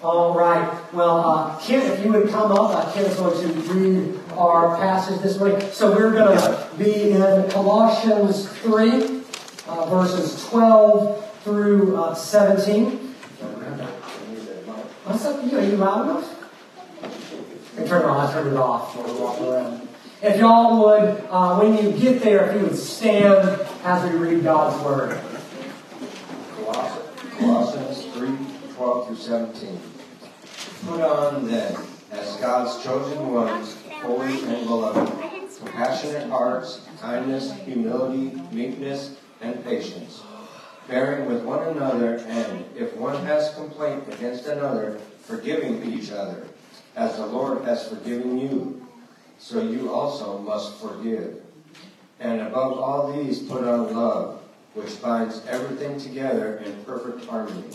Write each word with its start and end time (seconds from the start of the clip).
All 0.00 0.32
right. 0.32 0.80
Well, 0.92 1.18
uh, 1.28 1.58
Ken, 1.58 1.90
if 1.90 2.04
you 2.04 2.12
would 2.12 2.28
come 2.28 2.52
up, 2.52 2.70
uh, 2.70 2.92
Ken 2.92 3.04
is 3.04 3.16
going 3.16 3.36
to 3.36 3.72
read 3.72 4.20
our 4.36 4.76
passage 4.76 5.20
this 5.22 5.40
morning. 5.40 5.60
So 5.72 5.90
we're 5.90 6.12
going 6.12 6.38
to 6.38 6.68
be 6.78 7.10
in 7.10 7.50
Colossians 7.50 8.48
3, 8.60 9.22
uh, 9.66 9.86
verses 9.86 10.48
12 10.50 11.42
through 11.42 11.96
uh, 11.96 12.14
17. 12.14 12.90
What's 15.04 15.24
up 15.24 15.44
you? 15.50 15.58
Are 15.58 15.64
you 15.64 15.76
loud 15.76 16.08
enough? 16.08 16.34
I 17.76 17.84
turn 17.84 18.02
it 18.02 18.04
on. 18.04 18.26
I 18.26 18.32
turn 18.32 18.46
it 18.46 18.56
off 18.56 18.96
when 18.96 19.12
we 19.12 19.20
walk 19.20 19.40
around. 19.40 19.88
If 20.22 20.38
y'all 20.38 20.84
would, 20.84 21.24
uh, 21.28 21.58
when 21.58 21.76
you 21.76 21.90
get 21.98 22.22
there, 22.22 22.48
if 22.50 22.54
you 22.54 22.68
would 22.68 22.78
stand 22.78 23.66
as 23.82 24.12
we 24.12 24.16
read 24.16 24.44
God's 24.44 24.80
Word. 24.84 25.20
Colossians 27.36 28.04
3 28.14 28.58
12 28.78 29.06
through 29.08 29.16
17. 29.16 29.80
Put 30.86 31.00
on 31.00 31.48
then, 31.48 31.76
as 32.12 32.36
God's 32.36 32.80
chosen 32.84 33.32
ones, 33.32 33.76
holy 33.90 34.40
and 34.44 34.68
beloved, 34.68 35.12
compassionate 35.58 36.30
hearts, 36.30 36.86
kindness, 37.00 37.52
humility, 37.64 38.40
meekness, 38.52 39.16
and 39.40 39.64
patience, 39.64 40.22
bearing 40.86 41.26
with 41.26 41.42
one 41.42 41.66
another, 41.66 42.18
and 42.28 42.64
if 42.76 42.96
one 42.96 43.20
has 43.26 43.52
complaint 43.56 44.04
against 44.12 44.46
another, 44.46 45.00
forgiving 45.22 45.82
each 45.92 46.12
other, 46.12 46.46
as 46.94 47.16
the 47.16 47.26
Lord 47.26 47.64
has 47.64 47.88
forgiven 47.88 48.38
you. 48.38 48.86
So 49.40 49.60
you 49.60 49.92
also 49.92 50.38
must 50.38 50.80
forgive. 50.80 51.42
And 52.20 52.42
above 52.42 52.78
all 52.78 53.12
these, 53.12 53.40
put 53.40 53.64
on 53.64 53.92
love, 53.92 54.40
which 54.74 55.02
binds 55.02 55.44
everything 55.48 55.98
together 55.98 56.58
in 56.58 56.84
perfect 56.84 57.24
harmony. 57.24 57.74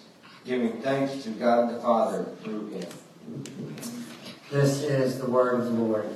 giving 0.45 0.81
thanks 0.81 1.23
to 1.23 1.29
God 1.31 1.69
the 1.73 1.79
Father 1.79 2.25
through 2.43 2.69
him. 2.69 2.87
This 4.51 4.83
is 4.83 5.19
the 5.19 5.29
word 5.29 5.59
of 5.59 5.65
the 5.65 5.71
Lord. 5.71 6.09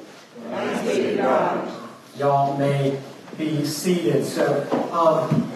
Thanks 0.49 0.97
be 0.97 1.03
to 1.03 1.15
God. 1.17 1.71
Y'all 2.17 2.57
may 2.57 2.99
be 3.37 3.65
seated. 3.65 4.25
So, 4.25 4.63
um, 4.91 5.51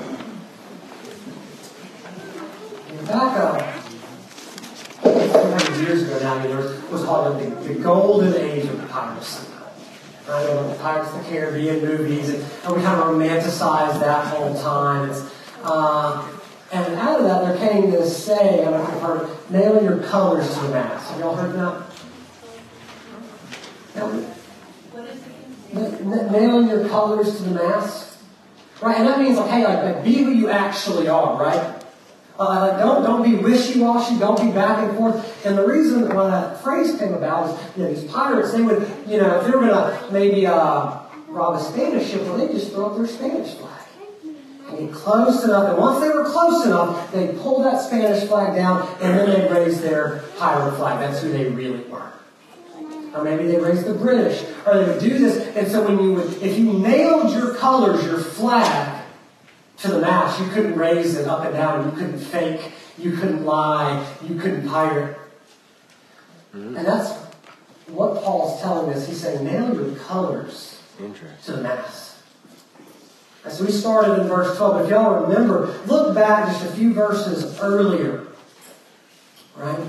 back 3.06 3.38
up 3.38 3.62
a 5.04 5.58
hundred 5.58 5.82
years 5.82 6.04
ago 6.04 6.20
now, 6.20 6.44
there 6.46 6.82
was 6.92 7.04
called 7.04 7.40
the, 7.42 7.50
the 7.68 7.80
golden 7.80 8.34
age 8.36 8.66
of 8.66 8.90
piracy. 8.90 9.48
Right? 10.28 10.46
The 10.46 10.78
Pirates 10.80 11.10
of 11.12 11.24
the 11.24 11.30
Caribbean 11.30 11.82
movies, 11.84 12.30
and, 12.30 12.46
and 12.64 12.76
we 12.76 12.84
kind 12.84 13.02
of 13.02 13.08
romanticized 13.08 14.00
that 14.00 14.28
whole 14.28 14.54
time. 14.62 15.10
It's, 15.10 15.24
uh, 15.64 16.39
and 16.72 16.96
out 16.96 17.20
of 17.20 17.26
that, 17.26 17.44
there 17.44 17.58
came 17.70 17.90
this 17.90 18.26
saying, 18.26 18.68
I 18.68 18.72
don't 18.72 18.74
know 18.74 18.84
if 18.84 18.94
you've 18.94 19.02
heard 19.02 19.52
nailing 19.52 19.86
your 19.86 20.04
colors 20.04 20.54
to 20.54 20.60
the 20.62 20.70
mast. 20.70 21.10
Have 21.12 21.20
y'all 21.20 21.36
heard 21.36 21.54
that? 21.56 21.84
N- 25.74 26.32
nailing 26.32 26.70
your 26.70 26.88
colors 26.90 27.38
to 27.38 27.44
the 27.44 27.52
mast. 27.52 28.18
Right? 28.82 28.98
And 28.98 29.08
that 29.08 29.20
means, 29.20 29.38
like, 29.38 29.50
hey, 29.50 29.64
like, 29.64 29.84
like 29.84 30.04
be 30.04 30.14
who 30.14 30.32
you 30.32 30.50
actually 30.50 31.08
are, 31.08 31.42
right? 31.42 31.84
Uh, 32.38 32.78
don't, 32.78 33.04
don't 33.04 33.24
be 33.24 33.36
wishy-washy, 33.36 34.18
don't 34.18 34.40
be 34.40 34.52
back 34.52 34.88
and 34.88 34.98
forth. 34.98 35.46
And 35.46 35.58
the 35.58 35.68
reason 35.68 36.14
why 36.16 36.30
that 36.30 36.62
phrase 36.64 36.98
came 36.98 37.14
about 37.14 37.50
is, 37.50 37.78
you 37.78 37.84
know, 37.84 37.94
these 37.94 38.10
pirates, 38.10 38.54
they 38.54 38.62
would, 38.62 38.88
you 39.08 39.18
know, 39.18 39.40
if 39.40 39.46
they 39.46 39.52
were 39.52 39.60
going 39.60 39.72
to 39.72 40.08
maybe 40.12 40.46
uh, 40.46 41.00
rob 41.28 41.56
a 41.56 41.64
Spanish 41.64 42.12
ship, 42.12 42.22
well, 42.22 42.38
they 42.38 42.48
just 42.48 42.72
throw 42.72 42.92
up 42.92 42.96
their 42.96 43.08
Spanish 43.08 43.56
flag 43.56 43.79
and 44.80 44.94
close 44.94 45.44
enough. 45.44 45.70
And 45.70 45.78
once 45.78 46.00
they 46.02 46.10
were 46.10 46.26
close 46.26 46.66
enough, 46.66 47.12
they 47.12 47.28
pull 47.40 47.62
that 47.64 47.82
Spanish 47.82 48.28
flag 48.28 48.56
down, 48.56 48.88
and 49.02 49.18
then 49.18 49.30
they 49.30 49.52
raise 49.52 49.82
their 49.82 50.24
pirate 50.38 50.76
flag. 50.78 51.00
That's 51.00 51.22
who 51.22 51.32
they 51.32 51.50
really 51.50 51.84
were. 51.84 52.12
Or 53.14 53.24
maybe 53.24 53.48
they 53.48 53.58
raised 53.58 53.86
the 53.86 53.94
British, 53.94 54.44
or 54.66 54.78
they 54.78 54.92
would 54.92 55.00
do 55.00 55.18
this. 55.18 55.56
And 55.56 55.68
so 55.68 55.84
when 55.86 56.04
you 56.04 56.14
would, 56.14 56.42
if 56.42 56.58
you 56.58 56.74
nailed 56.74 57.34
your 57.34 57.56
colors, 57.56 58.04
your 58.06 58.20
flag, 58.20 58.98
to 59.80 59.88
the 59.88 60.02
mast, 60.02 60.40
you 60.42 60.48
couldn't 60.50 60.78
raise 60.78 61.16
it 61.16 61.28
up 61.28 61.46
and 61.46 61.54
down. 61.54 61.86
You 61.86 61.92
couldn't 61.92 62.20
fake. 62.20 62.72
You 62.98 63.14
couldn't 63.14 63.46
lie. 63.46 64.06
You 64.28 64.38
couldn't 64.38 64.68
pirate. 64.68 65.18
Mm-hmm. 66.54 66.76
And 66.76 66.86
that's 66.86 67.12
what 67.88 68.22
Paul's 68.22 68.62
telling 68.62 68.94
us. 68.94 69.08
He's 69.08 69.22
saying, 69.22 69.46
nail 69.46 69.74
your 69.74 69.96
colors 69.96 70.82
to 70.98 71.52
the 71.54 71.62
mast. 71.62 72.09
So 73.52 73.66
we 73.66 73.72
started 73.72 74.22
in 74.22 74.28
verse 74.28 74.58
12. 74.58 74.86
If 74.86 74.90
y'all 74.92 75.24
remember, 75.26 75.80
look 75.86 76.16
back 76.16 76.48
just 76.48 76.66
a 76.66 76.72
few 76.72 76.94
verses 76.94 77.60
earlier. 77.60 78.28
Right? 79.56 79.80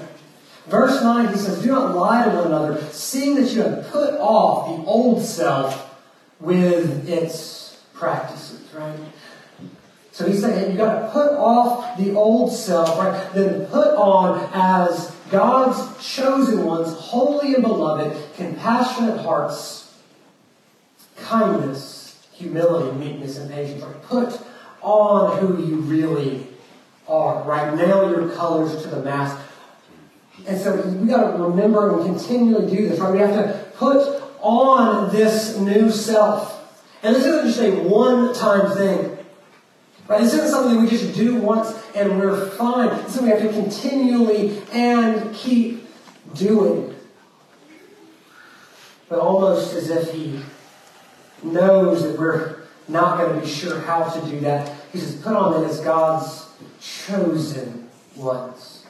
Verse 0.67 1.03
9, 1.03 1.29
he 1.29 1.37
says, 1.37 1.63
Do 1.63 1.69
not 1.69 1.95
lie 1.95 2.25
to 2.25 2.31
one 2.31 2.47
another, 2.47 2.83
seeing 2.91 3.35
that 3.37 3.51
you 3.53 3.63
have 3.63 3.89
put 3.89 4.15
off 4.15 4.69
the 4.69 4.85
old 4.85 5.23
self 5.23 5.99
with 6.39 7.09
its 7.09 7.83
practices. 7.95 8.73
Right? 8.73 8.99
So 10.13 10.27
he's 10.27 10.41
saying 10.41 10.73
you 10.73 10.77
got 10.77 11.01
to 11.01 11.09
put 11.13 11.33
off 11.33 11.97
the 11.97 12.15
old 12.15 12.53
self, 12.53 12.99
right? 12.99 13.33
Then 13.33 13.67
put 13.67 13.95
on 13.95 14.51
as 14.53 15.15
God's 15.31 16.07
chosen 16.07 16.65
ones, 16.65 16.93
holy 16.93 17.55
and 17.55 17.63
beloved, 17.63 18.35
compassionate 18.37 19.21
hearts, 19.21 19.95
kindness, 21.17 22.00
humility, 22.41 22.97
meekness, 22.97 23.39
and 23.39 23.51
patience. 23.51 23.83
Right? 23.83 24.03
Put 24.03 24.41
on 24.83 25.39
who 25.39 25.65
you 25.65 25.77
really 25.77 26.47
are, 27.07 27.43
right? 27.43 27.75
Nail 27.77 28.11
your 28.11 28.31
colors 28.31 28.83
to 28.83 28.89
the 28.89 29.03
mast. 29.03 29.39
And 30.47 30.59
so 30.59 30.81
we 30.81 31.07
got 31.07 31.37
to 31.37 31.43
remember 31.43 31.99
and 31.99 32.07
continually 32.07 32.75
do 32.75 32.89
this, 32.89 32.99
right? 32.99 33.13
We 33.13 33.19
have 33.19 33.35
to 33.35 33.71
put 33.77 34.23
on 34.41 35.13
this 35.13 35.59
new 35.59 35.91
self. 35.91 36.57
And 37.03 37.15
this 37.15 37.25
isn't 37.25 37.47
just 37.47 37.61
a 37.61 37.89
one 37.89 38.35
time 38.35 38.75
thing. 38.77 39.19
Right? 40.09 40.23
This 40.23 40.35
isn't 40.35 40.49
something 40.49 40.83
we 40.83 40.89
just 40.89 41.15
do 41.15 41.37
once 41.37 41.73
and 41.95 42.19
we're 42.19 42.51
fine. 42.51 42.89
It's 43.01 43.15
something 43.15 43.33
we 43.33 43.41
have 43.41 43.55
to 43.55 43.61
continually 43.61 44.61
and 44.73 45.35
keep 45.35 45.87
doing. 46.35 46.95
But 49.09 49.19
almost 49.19 49.75
as 49.75 49.91
if 49.91 50.13
he 50.13 50.41
knows 51.43 52.03
that 52.03 52.19
we're 52.19 52.61
not 52.89 53.19
going 53.19 53.35
to 53.35 53.47
be 53.47 53.51
sure 53.51 53.81
how 53.81 54.05
to 54.05 54.31
do 54.31 54.41
that. 54.41 54.73
He 54.93 54.99
says, 54.99 55.17
put 55.17 55.35
on 55.35 55.61
then 55.61 55.71
as 55.71 55.81
God's 55.81 56.49
chosen 56.81 57.89
ones. 58.17 58.85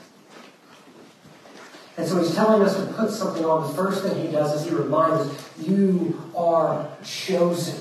And 1.97 2.09
so 2.09 2.19
he's 2.19 2.35
telling 2.35 2.63
us 2.63 2.77
to 2.77 2.87
put 2.95 3.11
something 3.11 3.45
on. 3.45 3.69
The 3.69 3.75
first 3.75 4.03
thing 4.03 4.27
he 4.27 4.33
does 4.33 4.61
is 4.61 4.71
he 4.71 4.75
reminds 4.75 5.29
us, 5.29 5.51
you 5.59 6.33
are 6.35 6.89
chosen. 7.05 7.79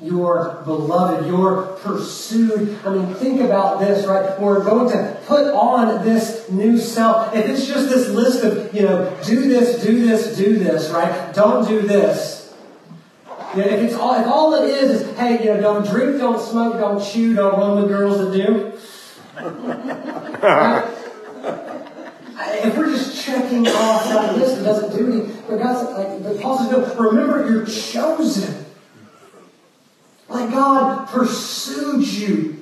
You're 0.00 0.62
beloved. 0.64 1.26
You're 1.26 1.62
pursued. 1.80 2.78
I 2.84 2.94
mean, 2.94 3.14
think 3.14 3.40
about 3.40 3.78
this, 3.78 4.06
right? 4.06 4.40
We're 4.40 4.64
going 4.64 4.90
to 4.90 5.20
put 5.26 5.46
on 5.54 6.04
this 6.04 6.50
new 6.50 6.78
self. 6.78 7.34
If 7.36 7.46
it's 7.46 7.66
just 7.66 7.88
this 7.88 8.08
list 8.08 8.42
of, 8.42 8.74
you 8.74 8.82
know, 8.82 9.16
do 9.24 9.48
this, 9.48 9.84
do 9.84 10.04
this, 10.04 10.36
do 10.36 10.58
this, 10.58 10.90
right? 10.90 11.32
Don't 11.34 11.68
do 11.68 11.82
this. 11.82 12.41
You 13.54 13.60
know, 13.60 13.68
if 13.68 13.80
it's 13.80 13.94
all, 13.94 14.14
if 14.18 14.26
all 14.26 14.54
it 14.54 14.68
is 14.70 15.02
is, 15.02 15.16
hey, 15.18 15.44
you 15.44 15.52
know, 15.52 15.60
don't 15.60 15.86
drink, 15.86 16.18
don't 16.18 16.40
smoke, 16.40 16.78
don't 16.78 17.04
chew, 17.04 17.34
don't 17.34 17.58
run 17.58 17.82
with 17.82 17.90
girls 17.90 18.18
that 18.18 18.32
do. 18.32 18.72
If 22.64 22.76
we're 22.76 22.90
just 22.90 23.22
checking 23.24 23.66
off 23.66 24.04
that 24.04 24.36
list, 24.36 24.58
it 24.58 24.64
doesn't 24.64 24.96
do 24.96 25.12
anything. 25.12 25.42
But 25.48 25.58
God's 25.58 25.90
like, 25.98 26.22
but 26.22 26.40
Paul 26.40 26.58
says, 26.58 26.70
no, 26.70 26.94
remember 26.94 27.50
you're 27.50 27.66
chosen. 27.66 28.64
Like 30.28 30.50
God 30.50 31.08
pursued 31.08 32.06
you. 32.06 32.61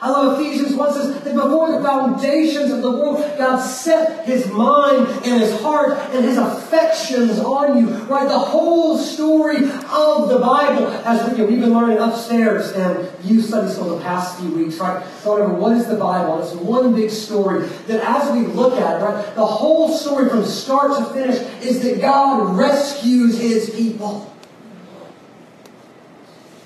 I 0.00 0.10
love 0.10 0.40
Ephesians 0.40 0.76
1 0.76 0.92
says 0.92 1.24
that 1.24 1.34
before 1.34 1.72
the 1.72 1.82
foundations 1.82 2.70
of 2.70 2.82
the 2.82 2.90
world, 2.90 3.18
God 3.36 3.58
set 3.58 4.24
his 4.26 4.46
mind 4.46 5.08
and 5.24 5.40
his 5.40 5.60
heart 5.60 5.98
and 6.12 6.24
his 6.24 6.38
affections 6.38 7.40
on 7.40 7.78
you. 7.78 7.88
Right? 8.04 8.28
The 8.28 8.38
whole 8.38 8.96
story 8.96 9.56
of 9.56 10.28
the 10.28 10.38
Bible, 10.38 10.86
as 10.86 11.28
we, 11.32 11.38
you 11.38 11.46
we've 11.46 11.60
been 11.60 11.72
learning 11.72 11.98
upstairs 11.98 12.70
and 12.72 13.08
youth 13.24 13.46
study 13.46 13.72
school 13.72 13.96
the 13.96 14.04
past 14.04 14.38
few 14.38 14.50
weeks, 14.50 14.78
right? 14.78 15.04
Going 15.24 15.42
over 15.42 15.54
what 15.54 15.72
is 15.72 15.88
the 15.88 15.96
Bible? 15.96 16.40
It's 16.42 16.54
one 16.54 16.94
big 16.94 17.10
story 17.10 17.66
that 17.88 18.00
as 18.04 18.32
we 18.32 18.46
look 18.46 18.80
at 18.80 19.00
it, 19.00 19.04
right, 19.04 19.34
the 19.34 19.46
whole 19.46 19.88
story 19.88 20.28
from 20.28 20.44
start 20.44 20.96
to 20.96 21.12
finish 21.12 21.40
is 21.64 21.82
that 21.82 22.00
God 22.00 22.56
rescues 22.56 23.36
his 23.40 23.70
people. 23.70 24.32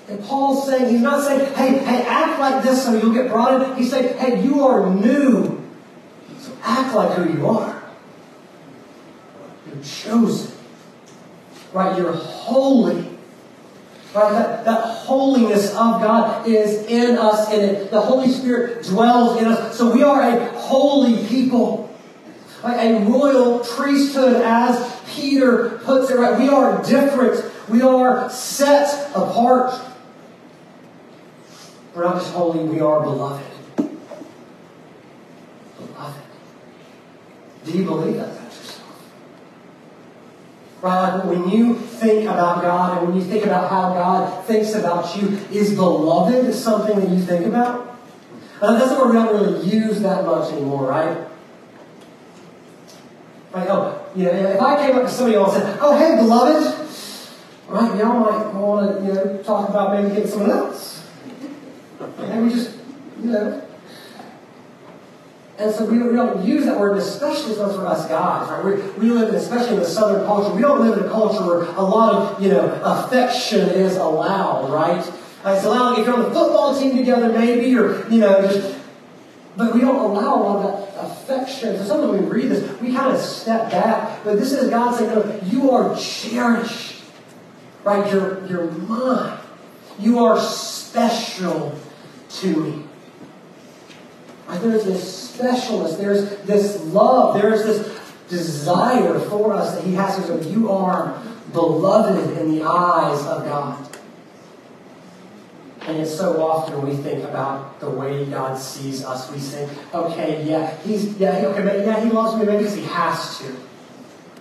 And 0.09 0.23
Paul's 0.25 0.67
saying, 0.67 0.91
he's 0.91 1.01
not 1.01 1.23
saying, 1.23 1.53
hey, 1.55 1.79
hey, 1.79 2.03
like 2.43 2.63
this 2.63 2.83
so 2.83 2.93
you'll 2.97 3.13
get 3.13 3.29
brought 3.29 3.61
in. 3.61 3.75
He 3.77 3.85
said, 3.85 4.17
hey, 4.17 4.43
you 4.43 4.63
are 4.63 4.93
new. 4.93 5.61
So 6.39 6.51
act 6.61 6.93
like 6.93 7.17
who 7.17 7.33
you 7.33 7.47
are. 7.47 7.83
You're 9.67 9.83
chosen. 9.83 10.51
Right? 11.71 11.97
You're 11.97 12.13
holy. 12.13 13.09
Right? 14.13 14.31
That, 14.31 14.65
that 14.65 14.81
holiness 14.81 15.69
of 15.71 16.01
God 16.01 16.47
is 16.47 16.85
in 16.85 17.17
us, 17.17 17.49
and 17.49 17.61
it, 17.61 17.91
the 17.91 18.01
Holy 18.01 18.29
Spirit 18.29 18.85
dwells 18.85 19.41
in 19.41 19.47
us. 19.47 19.77
So 19.77 19.91
we 19.93 20.03
are 20.03 20.21
a 20.21 20.49
holy 20.59 21.25
people. 21.27 21.89
Like 22.63 22.77
a 22.77 22.99
royal 23.05 23.59
priesthood, 23.59 24.41
as 24.41 25.01
Peter 25.09 25.81
puts 25.83 26.09
it, 26.09 26.17
right? 26.17 26.39
We 26.39 26.47
are 26.47 26.81
different. 26.83 27.43
We 27.69 27.81
are 27.81 28.29
set 28.29 29.09
apart. 29.15 29.79
We're 31.93 32.03
not 32.05 32.23
holy, 32.23 32.63
we 32.63 32.81
are 32.81 33.01
beloved. 33.01 33.45
Beloved. 35.77 36.21
Do 37.65 37.71
you 37.71 37.85
believe 37.85 38.15
that 38.15 38.29
about 38.29 38.45
yourself? 38.45 39.03
Right? 40.81 41.25
When 41.25 41.49
you 41.49 41.75
think 41.75 42.23
about 42.23 42.63
God 42.63 42.97
and 42.97 43.07
when 43.07 43.21
you 43.21 43.23
think 43.23 43.45
about 43.45 43.69
how 43.69 43.93
God 43.93 44.43
thinks 44.45 44.73
about 44.73 45.15
you, 45.15 45.37
is 45.51 45.75
beloved 45.75 46.51
something 46.55 46.99
that 46.99 47.09
you 47.09 47.19
think 47.19 47.45
about? 47.45 47.99
And 48.61 48.81
that's 48.81 48.91
where 48.91 49.05
we 49.07 49.13
don't 49.13 49.33
really 49.33 49.63
use 49.69 50.01
that 50.01 50.25
much 50.25 50.51
anymore, 50.51 50.87
right? 50.87 51.27
Like, 53.53 53.69
oh, 53.69 54.03
you 54.15 54.25
know, 54.25 54.31
if 54.31 54.59
I 54.59 54.87
came 54.87 54.95
up 54.95 55.03
to 55.03 55.09
somebody 55.09 55.37
and 55.37 55.51
said, 55.51 55.77
oh, 55.79 55.95
hey, 55.95 56.15
beloved, 56.15 56.75
right, 57.67 57.99
y'all 57.99 58.19
might 58.19 58.53
want 58.53 58.97
to, 58.97 59.05
you 59.05 59.13
know, 59.13 59.43
talk 59.43 59.69
about 59.69 59.93
maybe 59.93 60.15
getting 60.15 60.29
someone 60.31 60.49
else. 60.49 61.02
And 61.99 62.47
we 62.47 62.53
just, 62.53 62.77
you 63.21 63.31
know. 63.31 63.67
And 65.59 65.73
so 65.73 65.85
we, 65.85 65.99
we 65.99 66.15
don't 66.15 66.43
use 66.43 66.65
that 66.65 66.79
word, 66.79 66.97
especially 66.97 67.53
for 67.55 67.85
us 67.85 68.07
guys, 68.07 68.49
right? 68.49 68.65
We, 68.65 69.07
we 69.07 69.11
live, 69.11 69.29
in, 69.29 69.35
especially 69.35 69.75
in 69.75 69.79
the 69.79 69.85
Southern 69.85 70.25
culture, 70.25 70.53
we 70.53 70.61
don't 70.61 70.81
live 70.81 70.97
in 70.97 71.05
a 71.05 71.09
culture 71.09 71.45
where 71.45 71.63
a 71.63 71.81
lot 71.81 72.13
of, 72.13 72.41
you 72.41 72.49
know, 72.49 72.81
affection 72.83 73.69
is 73.69 73.97
allowed, 73.97 74.71
right? 74.71 74.97
It's 75.45 75.65
allowed 75.65 75.99
if 75.99 76.07
you're 76.07 76.15
on 76.15 76.23
the 76.23 76.31
football 76.31 76.79
team 76.79 76.97
together, 76.97 77.29
maybe, 77.29 77.75
or, 77.77 78.09
you 78.09 78.19
know, 78.19 78.41
just, 78.41 78.79
but 79.55 79.75
we 79.75 79.81
don't 79.81 79.95
allow 79.95 80.35
a 80.35 80.41
lot 80.41 80.65
of 80.65 80.95
that 80.95 81.05
affection. 81.05 81.77
So 81.77 81.85
sometimes 81.85 82.19
we 82.19 82.25
read 82.25 82.49
this, 82.49 82.81
we 82.81 82.91
kind 82.91 83.13
of 83.13 83.21
step 83.21 83.69
back. 83.69 84.23
But 84.23 84.39
this 84.39 84.51
is 84.53 84.69
God 84.69 84.95
saying, 84.95 85.11
no, 85.11 85.39
you 85.45 85.69
are 85.69 85.95
cherished, 85.95 87.03
right? 87.83 88.11
You're, 88.11 88.43
you're 88.47 88.71
mine. 88.71 89.39
You 89.99 90.19
are 90.25 90.39
special 90.39 91.77
to 92.29 92.47
me. 92.47 92.83
Right? 94.47 94.61
There's 94.61 94.85
this 94.85 95.31
specialness, 95.37 95.97
there's 95.97 96.37
this 96.41 96.81
love, 96.85 97.41
there's 97.41 97.63
this 97.63 97.99
desire 98.29 99.19
for 99.19 99.53
us 99.53 99.75
that 99.75 99.83
He 99.83 99.93
has. 99.93 100.25
So 100.25 100.39
you 100.41 100.71
are 100.71 101.21
beloved 101.51 102.37
in 102.37 102.55
the 102.55 102.63
eyes 102.63 103.25
of 103.25 103.45
God. 103.45 103.89
And 105.85 105.99
it's 105.99 106.15
so 106.15 106.41
often 106.41 106.87
we 106.87 106.95
think 106.95 107.23
about 107.25 107.79
the 107.81 107.89
way 107.89 108.25
God 108.25 108.57
sees 108.57 109.03
us. 109.03 109.29
We 109.29 109.39
say, 109.39 109.67
okay, 109.93 110.45
yeah, 110.45 110.77
he's 110.77 111.17
yeah, 111.17 111.39
he, 111.39 111.45
okay, 111.47 111.85
yeah, 111.85 112.01
he 112.01 112.09
loves 112.09 112.39
me 112.39 112.45
maybe 112.45 112.59
because 112.59 112.75
he 112.75 112.85
has 112.85 113.39
to. 113.39 113.55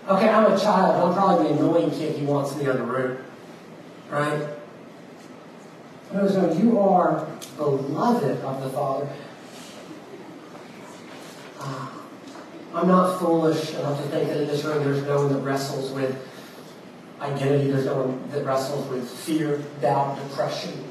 Okay, 0.09 0.29
I'm 0.29 0.53
a 0.53 0.59
child. 0.59 1.05
I'm 1.05 1.15
probably 1.15 1.49
the 1.49 1.55
annoying 1.55 1.91
kid 1.91 2.17
he 2.17 2.25
wants 2.25 2.53
in 2.53 2.59
the 2.59 2.71
other 2.73 2.85
room. 2.85 3.19
Right? 4.09 4.41
No, 6.13 6.29
no, 6.29 6.53
you 6.53 6.79
are 6.79 7.27
beloved 7.57 8.45
of 8.45 8.63
the 8.63 8.69
Father. 8.69 9.09
Uh, 11.59 11.89
I'm 12.75 12.89
not 12.89 13.19
foolish 13.19 13.71
enough 13.75 14.03
to 14.03 14.09
think 14.09 14.29
that 14.29 14.43
in 14.43 14.47
this 14.47 14.63
room 14.65 14.85
there's 14.85 15.03
no 15.05 15.25
one 15.25 15.33
that 15.33 15.41
wrestles 15.41 15.91
with 15.93 16.15
identity. 17.21 17.71
There's 17.71 17.87
no 17.87 18.03
one 18.03 18.31
that 18.31 18.45
wrestles 18.45 18.87
with 18.89 19.09
fear, 19.09 19.63
doubt, 19.81 20.17
depression. 20.29 20.85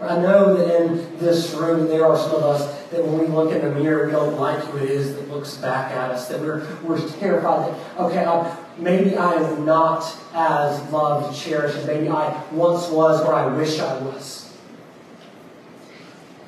I 0.00 0.18
know 0.18 0.54
that 0.54 0.82
in 0.82 1.18
this 1.18 1.54
room 1.54 1.88
there 1.88 2.04
are 2.04 2.18
some 2.18 2.34
of 2.34 2.42
us 2.42 2.82
that 2.90 3.02
when 3.02 3.18
we 3.18 3.26
look 3.28 3.50
in 3.50 3.62
the 3.62 3.74
mirror, 3.80 4.06
we 4.06 4.12
don't 4.12 4.38
like 4.38 4.58
who 4.64 4.78
it 4.78 4.90
is 4.90 5.14
that 5.14 5.30
looks 5.30 5.56
back 5.56 5.90
at 5.92 6.10
us, 6.10 6.28
that 6.28 6.40
we're, 6.40 6.66
we're 6.82 7.00
terrified 7.18 7.72
that, 7.72 8.00
okay, 8.00 8.24
I'm, 8.24 8.54
maybe 8.78 9.16
I 9.16 9.34
am 9.34 9.64
not 9.64 10.16
as 10.34 10.80
loved, 10.90 11.36
cherished 11.36 11.76
as 11.76 11.86
maybe 11.86 12.08
I 12.08 12.44
once 12.52 12.88
was 12.88 13.22
or 13.22 13.34
I 13.34 13.46
wish 13.46 13.78
I 13.78 13.98
was. 13.98 14.56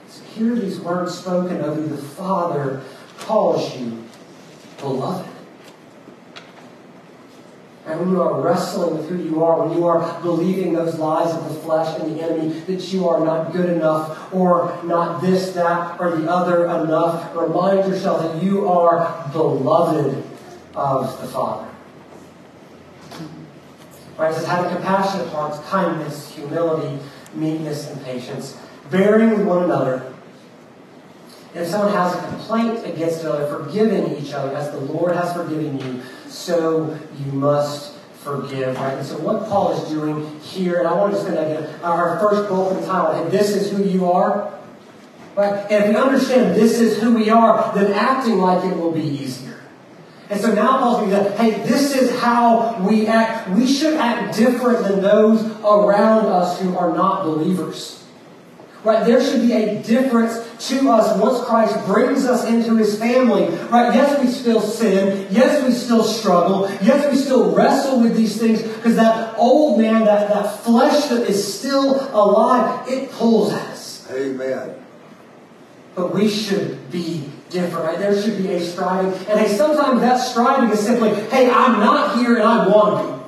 So 0.08 0.24
hear 0.24 0.54
these 0.54 0.80
words 0.80 1.16
spoken 1.16 1.60
of 1.60 1.78
you. 1.78 1.86
The 1.86 1.96
Father 1.96 2.82
calls 3.18 3.76
you 3.76 4.04
beloved. 4.78 5.28
And 7.86 8.00
when 8.00 8.10
you 8.10 8.20
are 8.20 8.42
wrestling 8.42 8.98
with 8.98 9.08
who 9.08 9.16
you 9.16 9.42
are, 9.42 9.66
when 9.66 9.78
you 9.78 9.86
are 9.86 10.20
believing 10.20 10.74
those 10.74 10.98
lies 10.98 11.34
of 11.34 11.48
the 11.48 11.54
flesh 11.60 11.98
and 11.98 12.14
the 12.14 12.22
enemy 12.22 12.60
that 12.60 12.92
you 12.92 13.08
are 13.08 13.24
not 13.24 13.50
good 13.54 13.70
enough 13.70 14.32
or 14.32 14.78
not 14.84 15.22
this, 15.22 15.52
that, 15.52 15.98
or 15.98 16.14
the 16.14 16.30
other 16.30 16.66
enough, 16.66 17.34
remind 17.34 17.90
yourself 17.90 18.20
that 18.20 18.42
you 18.42 18.68
are 18.68 19.30
beloved 19.32 20.22
of 20.74 21.20
the 21.22 21.28
Father. 21.28 21.67
Right? 24.18 24.32
It 24.32 24.34
says, 24.34 24.46
having 24.46 24.74
compassionate 24.74 25.28
hearts, 25.28 25.58
kindness, 25.68 26.34
humility, 26.34 26.98
meekness, 27.34 27.88
and 27.90 28.04
patience, 28.04 28.58
bearing 28.90 29.30
with 29.30 29.46
one 29.46 29.64
another. 29.64 30.12
if 31.54 31.66
someone 31.68 31.92
has 31.92 32.14
a 32.14 32.26
complaint 32.28 32.84
against 32.86 33.22
another, 33.22 33.46
forgiving 33.46 34.16
each 34.16 34.32
other 34.32 34.54
as 34.56 34.70
the 34.70 34.80
Lord 34.80 35.14
has 35.14 35.32
forgiven 35.32 35.78
you 35.78 36.02
so 36.28 36.98
you 37.24 37.32
must 37.32 37.96
forgive, 38.18 38.76
right? 38.76 38.94
And 38.94 39.06
so 39.06 39.18
what 39.18 39.48
Paul 39.48 39.72
is 39.72 39.88
doing 39.88 40.38
here, 40.40 40.78
and 40.78 40.88
I 40.88 40.94
want 40.94 41.14
to 41.14 41.20
spend 41.20 41.38
again 41.38 41.80
our 41.82 42.18
first 42.18 42.48
bullet 42.48 42.84
title, 42.84 43.22
and 43.22 43.30
this 43.30 43.54
is 43.54 43.70
who 43.70 43.82
you 43.84 44.10
are. 44.10 44.52
Right? 45.36 45.70
And 45.70 45.84
if 45.84 45.90
we 45.90 45.96
understand 45.96 46.56
this 46.56 46.80
is 46.80 47.00
who 47.00 47.14
we 47.14 47.30
are, 47.30 47.72
then 47.72 47.92
acting 47.92 48.38
like 48.38 48.64
it 48.64 48.76
will 48.76 48.90
be 48.90 49.02
easier. 49.02 49.47
And 50.30 50.40
so 50.40 50.52
now 50.52 50.78
Paul's 50.78 50.98
going 50.98 51.10
to 51.10 51.36
say, 51.36 51.36
hey, 51.36 51.66
this 51.66 51.96
is 51.96 52.20
how 52.20 52.86
we 52.86 53.06
act. 53.06 53.48
We 53.50 53.66
should 53.66 53.94
act 53.94 54.36
different 54.36 54.84
than 54.86 55.00
those 55.00 55.42
around 55.62 56.26
us 56.26 56.60
who 56.60 56.76
are 56.76 56.94
not 56.94 57.24
believers. 57.24 58.04
Right? 58.84 59.04
There 59.04 59.22
should 59.22 59.40
be 59.40 59.52
a 59.54 59.82
difference 59.82 60.68
to 60.68 60.90
us 60.90 61.18
once 61.20 61.44
Christ 61.46 61.84
brings 61.86 62.26
us 62.26 62.44
into 62.46 62.76
his 62.76 62.98
family. 62.98 63.48
Right? 63.68 63.94
Yes, 63.94 64.22
we 64.22 64.30
still 64.30 64.60
sin. 64.60 65.26
Yes, 65.30 65.66
we 65.66 65.72
still 65.72 66.04
struggle. 66.04 66.68
Yes, 66.82 67.10
we 67.10 67.18
still 67.18 67.54
wrestle 67.54 68.00
with 68.00 68.14
these 68.14 68.38
things 68.38 68.62
because 68.62 68.96
that 68.96 69.36
old 69.38 69.80
man, 69.80 70.04
that, 70.04 70.28
that 70.28 70.60
flesh 70.60 71.06
that 71.06 71.28
is 71.28 71.58
still 71.58 72.08
alive, 72.14 72.86
it 72.86 73.10
pulls 73.12 73.52
at 73.52 73.66
us. 73.68 74.06
Amen. 74.12 74.74
But 75.94 76.14
we 76.14 76.28
should 76.28 76.90
be 76.90 77.30
different, 77.50 77.86
right? 77.86 77.98
There 77.98 78.20
should 78.20 78.38
be 78.38 78.52
a 78.52 78.60
striving. 78.60 79.12
And 79.26 79.40
hey, 79.40 79.48
sometimes 79.48 80.00
that 80.00 80.18
striving 80.18 80.70
is 80.70 80.80
simply, 80.80 81.14
hey, 81.30 81.50
I'm 81.50 81.80
not 81.80 82.18
here 82.18 82.36
and 82.36 82.44
I 82.44 82.68
want 82.68 83.06
to 83.06 83.12
be. 83.12 83.18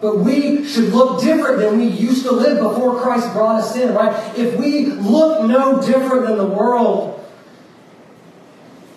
But 0.00 0.18
we 0.18 0.66
should 0.66 0.92
look 0.94 1.20
different 1.20 1.58
than 1.58 1.78
we 1.78 1.84
used 1.84 2.24
to 2.24 2.32
live 2.32 2.58
before 2.58 3.00
Christ 3.00 3.32
brought 3.32 3.56
us 3.56 3.76
in, 3.76 3.94
right? 3.94 4.38
If 4.38 4.58
we 4.58 4.86
look 4.86 5.46
no 5.46 5.82
different 5.82 6.26
than 6.26 6.38
the 6.38 6.46
world, 6.46 7.16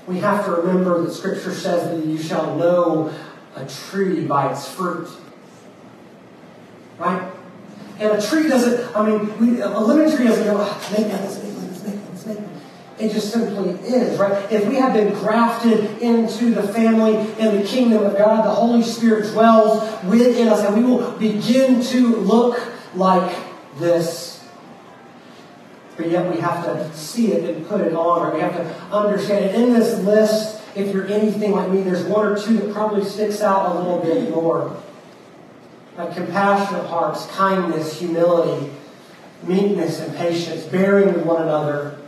we 0.08 0.20
have 0.20 0.46
to 0.46 0.52
remember 0.52 1.02
that 1.02 1.12
Scripture 1.12 1.54
says 1.54 1.90
that 1.90 2.06
you 2.06 2.18
shall 2.18 2.56
know 2.56 3.14
a 3.56 3.66
tree 3.66 4.26
by 4.26 4.52
its 4.52 4.68
fruit. 4.68 5.10
Right? 6.98 7.32
And 8.00 8.12
a 8.12 8.22
tree 8.22 8.48
doesn't, 8.48 8.96
I 8.96 9.06
mean, 9.10 9.40
we, 9.40 9.62
a 9.62 9.68
lemon 9.68 10.16
tree 10.16 10.26
doesn't 10.26 10.46
go, 10.46 10.58
ah, 10.60 10.90
that, 10.92 11.44
It 13.04 13.12
just 13.12 13.32
simply 13.32 13.72
is, 13.88 14.18
right? 14.18 14.52
If 14.52 14.68
we 14.68 14.76
have 14.76 14.94
been 14.94 15.14
grafted 15.14 16.02
into 16.02 16.52
the 16.52 16.64
family 16.64 17.16
and 17.38 17.60
the 17.60 17.68
kingdom 17.68 18.04
of 18.04 18.18
God, 18.18 18.46
the 18.46 18.52
Holy 18.52 18.82
Spirit 18.82 19.32
dwells 19.34 19.82
within 20.06 20.48
us, 20.48 20.62
and 20.62 20.78
we 20.78 20.90
will 20.90 21.12
begin 21.12 21.82
to 21.84 22.16
look 22.16 22.60
like 22.96 23.36
this. 23.78 24.46
But 25.98 26.10
yet 26.10 26.34
we 26.34 26.40
have 26.40 26.66
to 26.66 26.96
see 26.96 27.34
it 27.34 27.44
and 27.44 27.68
put 27.68 27.82
it 27.82 27.94
on, 27.94 28.28
or 28.28 28.34
we 28.34 28.40
have 28.40 28.56
to 28.56 28.96
understand 28.96 29.46
it. 29.46 29.56
In 29.56 29.74
this 29.74 30.00
list 30.00 30.62
if 30.76 30.94
you're 30.94 31.08
anything 31.08 31.52
like 31.52 31.70
me, 31.70 31.82
there's 31.82 32.04
one 32.04 32.26
or 32.26 32.38
two 32.38 32.58
that 32.58 32.74
probably 32.74 33.04
sticks 33.04 33.42
out 33.42 33.76
a 33.76 33.80
little 33.80 34.00
bit 34.00 34.30
more. 34.32 34.76
Like 35.98 36.16
compassionate 36.16 36.86
hearts, 36.88 37.28
kindness, 37.28 38.00
humility, 38.00 38.72
meekness, 39.44 40.00
and 40.00 40.16
patience, 40.16 40.64
bearing 40.64 41.14
with 41.14 41.26
one 41.26 41.44
another. 41.44 42.00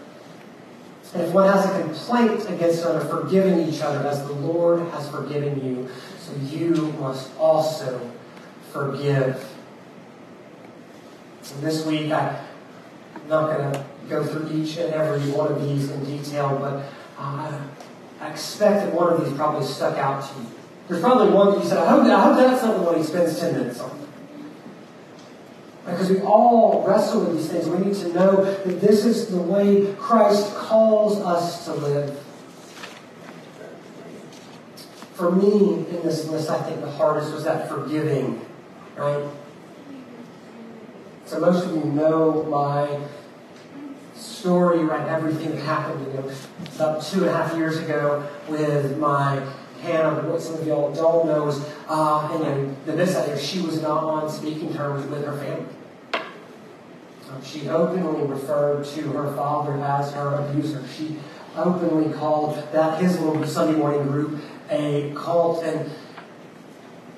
And 1.15 1.24
if 1.24 1.31
one 1.31 1.48
has 1.48 1.65
a 1.65 1.81
complaint 1.81 2.50
against 2.50 2.84
another, 2.84 3.00
forgiving 3.05 3.69
each 3.69 3.81
other 3.81 4.05
as 4.05 4.22
the 4.27 4.34
Lord 4.34 4.81
has 4.89 5.10
forgiven 5.10 5.65
you, 5.65 5.89
so 6.19 6.34
you 6.53 6.91
must 7.00 7.31
also 7.38 8.12
forgive. 8.74 9.50
And 11.53 11.63
this 11.63 11.86
week, 11.86 12.12
I, 12.12 12.38
I'm 13.15 13.27
not 13.29 13.57
going 13.57 13.72
to 13.72 13.86
go 14.10 14.25
through 14.25 14.51
each 14.51 14.75
and 14.75 14.93
every 14.93 15.31
one 15.31 15.53
of 15.53 15.62
these 15.62 15.89
in 15.89 16.03
detail, 16.03 16.57
but 16.60 16.84
uh, 17.17 17.62
I 18.19 18.29
expect 18.29 18.86
that 18.86 18.93
one 18.93 19.13
of 19.13 19.24
these 19.24 19.34
probably 19.38 19.65
stuck 19.65 19.98
out 19.98 20.22
to 20.22 20.41
you. 20.41 20.48
There's 20.89 21.00
probably 21.00 21.34
one 21.34 21.53
that 21.53 21.63
you 21.63 21.69
said, 21.69 21.77
I 21.77 21.91
hope, 21.91 22.03
I 22.03 22.19
hope 22.19 22.36
that's 22.36 22.62
not 22.62 22.75
the 22.75 22.84
one 22.84 22.98
he 22.98 23.03
spends 23.03 23.39
10 23.39 23.53
minutes 23.53 23.79
on. 23.79 24.05
Because 25.86 26.10
we 26.10 26.20
all 26.22 26.84
wrestle 26.88 27.25
with 27.25 27.38
these 27.38 27.48
things. 27.48 27.70
We 27.70 27.77
need 27.77 27.96
to 27.98 28.13
know 28.13 28.44
that 28.44 28.82
this 28.82 29.06
is 29.06 29.27
the 29.27 29.42
way 29.42 29.94
Christ 30.00 30.56
calls 30.56 31.20
us 31.20 31.65
to 31.65 31.74
live. 31.74 32.20
For 35.13 35.32
me, 35.32 35.86
in 35.89 36.01
this 36.01 36.27
list, 36.27 36.50
I 36.50 36.62
think 36.63 36.82
the 36.82 36.89
hardest 36.89 37.34
was 37.34 37.44
that 37.44 37.70
forgiving, 37.70 38.44
right? 38.98 39.24
So 41.25 41.39
most 41.39 41.65
of 41.65 41.75
you 41.75 41.84
know 41.86 42.44
my 42.44 43.00
story, 44.15 44.80
right? 44.80 45.08
Everything 45.08 45.51
that 45.51 45.62
happened, 45.62 46.06
you 46.08 46.13
know, 46.13 46.32
about 46.75 47.01
two 47.01 47.22
and 47.22 47.30
a 47.30 47.34
half 47.34 47.56
years 47.56 47.77
ago 47.77 48.27
with 48.50 48.98
my 48.98 49.42
Hannah. 49.82 50.22
What 50.30 50.42
some 50.42 50.56
of 50.56 50.68
y'all 50.68 50.94
don't 50.94 51.27
know 51.27 51.48
is, 51.48 51.63
uh, 51.88 52.30
and 52.32 52.39
you 52.39 52.46
know, 52.46 52.75
the 52.86 52.94
best 52.94 53.13
there, 53.25 53.38
she 53.39 53.62
was 53.62 53.82
not 53.82 54.04
on 54.04 54.30
speaking 54.30 54.74
terms 54.74 55.06
with 55.08 55.25
her 55.25 55.38
family. 55.38 55.65
She 57.44 57.70
openly 57.70 58.25
referred 58.27 58.86
to 58.86 59.01
her 59.13 59.36
father 59.36 59.74
as 59.84 60.13
her 60.13 60.36
abuser. 60.36 60.84
She 60.88 61.18
openly 61.56 62.13
called 62.13 62.56
that 62.72 63.01
his 63.01 63.20
little 63.20 63.46
Sunday 63.46 63.77
morning 63.77 64.04
group 64.08 64.42
a 64.70 65.13
cult. 65.15 65.63
And 65.63 65.89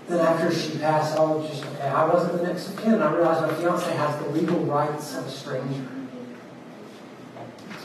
then 0.07 0.19
after 0.19 0.53
she 0.53 0.77
passed, 0.77 1.17
I 1.17 1.23
was 1.23 1.49
just, 1.49 1.65
okay, 1.65 1.87
I 1.87 2.05
wasn't 2.05 2.37
the 2.37 2.47
next 2.47 2.69
of 2.69 2.77
kin. 2.77 3.01
I 3.01 3.13
realized 3.13 3.41
my 3.41 3.53
fiance 3.53 3.91
has 3.95 4.23
the 4.23 4.29
legal 4.29 4.59
rights 4.59 5.15
of 5.15 5.25
a 5.25 5.31
stranger. 5.31 5.87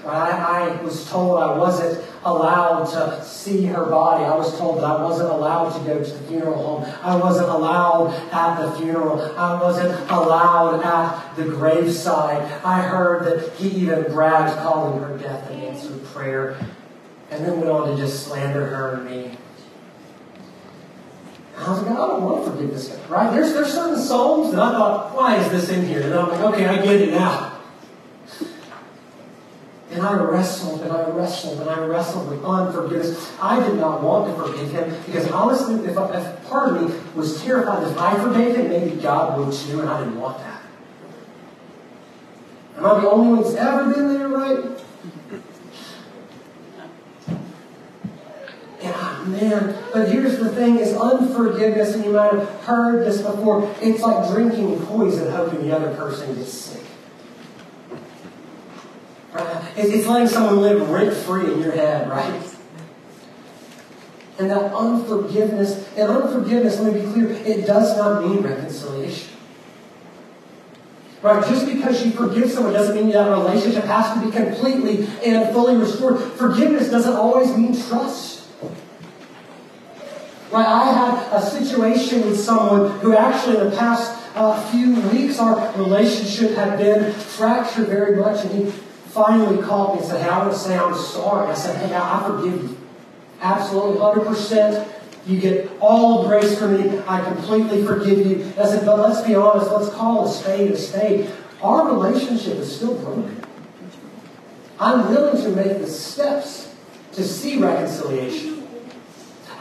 I, 0.04 0.78
I 0.78 0.82
was 0.82 1.08
told 1.08 1.38
I 1.38 1.56
wasn't 1.56 2.04
allowed 2.24 2.86
to 2.86 3.24
see 3.24 3.66
her 3.66 3.84
body. 3.84 4.24
I 4.24 4.34
was 4.34 4.58
told 4.58 4.78
that 4.78 4.84
I 4.84 5.02
wasn't 5.02 5.30
allowed 5.30 5.70
to 5.78 5.84
go 5.84 6.02
to 6.02 6.10
the 6.10 6.18
funeral 6.26 6.56
home. 6.56 6.94
I 7.02 7.16
wasn't 7.16 7.48
allowed 7.48 8.12
at 8.32 8.60
the 8.60 8.72
funeral. 8.72 9.20
I 9.38 9.60
wasn't 9.60 9.92
allowed 10.10 10.84
at 10.84 11.36
the 11.36 11.44
graveside. 11.44 12.42
I 12.64 12.82
heard 12.82 13.24
that 13.26 13.52
he 13.54 13.68
even 13.68 14.04
bragged 14.04 14.58
calling 14.58 15.00
her 15.02 15.16
death 15.18 15.48
an 15.50 15.60
answered 15.60 16.04
prayer 16.06 16.56
and 17.30 17.44
then 17.44 17.60
went 17.60 17.70
on 17.70 17.90
to 17.90 17.96
just 17.96 18.26
slander 18.26 18.66
her 18.66 18.94
and 18.94 19.04
me. 19.04 19.38
I 21.56 21.70
was 21.70 21.82
like, 21.82 21.92
I 21.92 21.96
don't 21.96 22.22
want 22.22 22.44
to 22.44 22.50
forgive 22.50 22.70
this 22.70 22.88
guy, 22.88 23.06
right? 23.08 23.30
There's, 23.30 23.52
there's 23.52 23.72
certain 23.72 23.98
psalms 23.98 24.52
that 24.52 24.60
I 24.60 24.72
thought, 24.72 25.14
why 25.14 25.36
is 25.36 25.50
this 25.52 25.68
in 25.68 25.86
here? 25.86 26.02
And 26.02 26.14
I'm 26.14 26.28
like, 26.28 26.40
okay, 26.40 26.66
I 26.66 26.76
get 26.82 27.00
it 27.00 27.10
now. 27.10 27.51
And 29.92 30.00
I 30.00 30.14
wrestled 30.22 30.80
and 30.80 30.90
I 30.90 31.10
wrestled 31.10 31.60
and 31.60 31.68
I 31.68 31.84
wrestled 31.84 32.30
with 32.30 32.42
unforgiveness. 32.42 33.30
I 33.40 33.60
did 33.60 33.76
not 33.76 34.02
want 34.02 34.34
to 34.34 34.42
forgive 34.42 34.70
him 34.70 35.02
because 35.04 35.30
honestly, 35.30 35.74
if, 35.84 35.96
if 35.96 36.48
part 36.48 36.74
of 36.74 36.80
me 36.80 36.98
was 37.14 37.42
terrified 37.42 37.86
if 37.86 37.98
I 37.98 38.18
forgave 38.18 38.56
him, 38.56 38.70
maybe 38.70 38.96
God 39.02 39.38
would 39.38 39.52
too, 39.52 39.80
and 39.80 39.90
I 39.90 40.02
didn't 40.02 40.18
want 40.18 40.38
that. 40.38 40.62
Am 42.78 42.86
I 42.86 43.00
the 43.00 43.10
only 43.10 43.34
one 43.34 43.42
that's 43.42 43.54
ever 43.54 43.92
been 43.92 44.14
there, 44.14 44.28
right? 44.28 44.64
Yeah, 48.80 49.24
man. 49.26 49.76
But 49.92 50.08
here's 50.08 50.38
the 50.38 50.48
thing 50.48 50.78
is 50.78 50.94
unforgiveness, 50.94 51.94
and 51.94 52.04
you 52.06 52.12
might 52.12 52.32
have 52.32 52.48
heard 52.62 53.06
this 53.06 53.20
before, 53.20 53.70
it's 53.82 54.00
like 54.00 54.26
drinking 54.30 54.80
poison 54.86 55.30
hoping 55.30 55.68
the 55.68 55.76
other 55.76 55.94
person 55.94 56.34
gets 56.34 56.50
sick. 56.50 56.82
It's 59.76 60.06
letting 60.06 60.28
someone 60.28 60.60
live 60.60 60.88
rent 60.90 61.14
free 61.14 61.52
in 61.52 61.60
your 61.60 61.72
head, 61.72 62.08
right? 62.08 62.42
And 64.38 64.50
that 64.50 64.72
unforgiveness, 64.72 65.88
and 65.96 66.10
unforgiveness, 66.10 66.80
let 66.80 66.94
me 66.94 67.00
be 67.00 67.12
clear, 67.12 67.30
it 67.30 67.66
does 67.66 67.96
not 67.96 68.22
mean 68.24 68.42
reconciliation. 68.42 69.32
Right? 71.22 71.46
Just 71.46 71.66
because 71.66 72.04
you 72.04 72.10
forgive 72.10 72.50
someone 72.50 72.72
doesn't 72.72 72.96
mean 72.96 73.10
that 73.12 73.30
relationship 73.30 73.84
has 73.84 74.12
to 74.14 74.26
be 74.26 74.32
completely 74.32 75.06
and 75.24 75.52
fully 75.52 75.76
restored. 75.76 76.18
Forgiveness 76.18 76.90
doesn't 76.90 77.14
always 77.14 77.56
mean 77.56 77.80
trust. 77.80 78.48
Right? 80.50 80.66
I 80.66 80.92
had 80.92 81.32
a 81.32 81.40
situation 81.40 82.22
with 82.22 82.38
someone 82.38 82.98
who 82.98 83.16
actually 83.16 83.58
in 83.58 83.70
the 83.70 83.76
past 83.76 84.18
uh, 84.34 84.60
few 84.70 85.00
weeks 85.10 85.38
our 85.38 85.72
relationship 85.76 86.56
had 86.56 86.78
been 86.78 87.12
fractured 87.12 87.86
very 87.86 88.16
much, 88.16 88.44
and 88.44 88.66
he 88.66 88.72
finally 89.12 89.62
called 89.62 89.94
me 89.94 90.00
and 90.00 90.10
said, 90.10 90.22
Hey, 90.22 90.28
I 90.28 90.38
want 90.38 90.52
to 90.52 90.58
say 90.58 90.78
I'm 90.78 90.94
sorry. 90.94 91.50
I 91.50 91.54
said, 91.54 91.76
Hey, 91.76 91.94
I 91.94 92.24
forgive 92.26 92.62
you. 92.62 92.78
Absolutely, 93.40 93.98
100%. 93.98 94.88
You 95.26 95.40
get 95.40 95.70
all 95.80 96.26
grace 96.26 96.58
from 96.58 96.74
me. 96.74 97.00
I 97.06 97.22
completely 97.22 97.84
forgive 97.84 98.26
you. 98.26 98.52
I 98.58 98.66
said, 98.66 98.84
but 98.84 98.98
let's 98.98 99.26
be 99.26 99.34
honest. 99.34 99.70
Let's 99.70 99.90
call 99.94 100.26
a 100.26 100.28
spade 100.28 100.72
a 100.72 100.76
spade. 100.76 101.30
Our 101.62 101.92
relationship 101.92 102.58
is 102.58 102.74
still 102.74 102.96
broken. 102.98 103.40
I'm 104.80 105.08
willing 105.08 105.40
to 105.42 105.48
make 105.50 105.78
the 105.78 105.86
steps 105.86 106.74
to 107.12 107.22
see 107.22 107.58
reconciliation. 107.58 108.61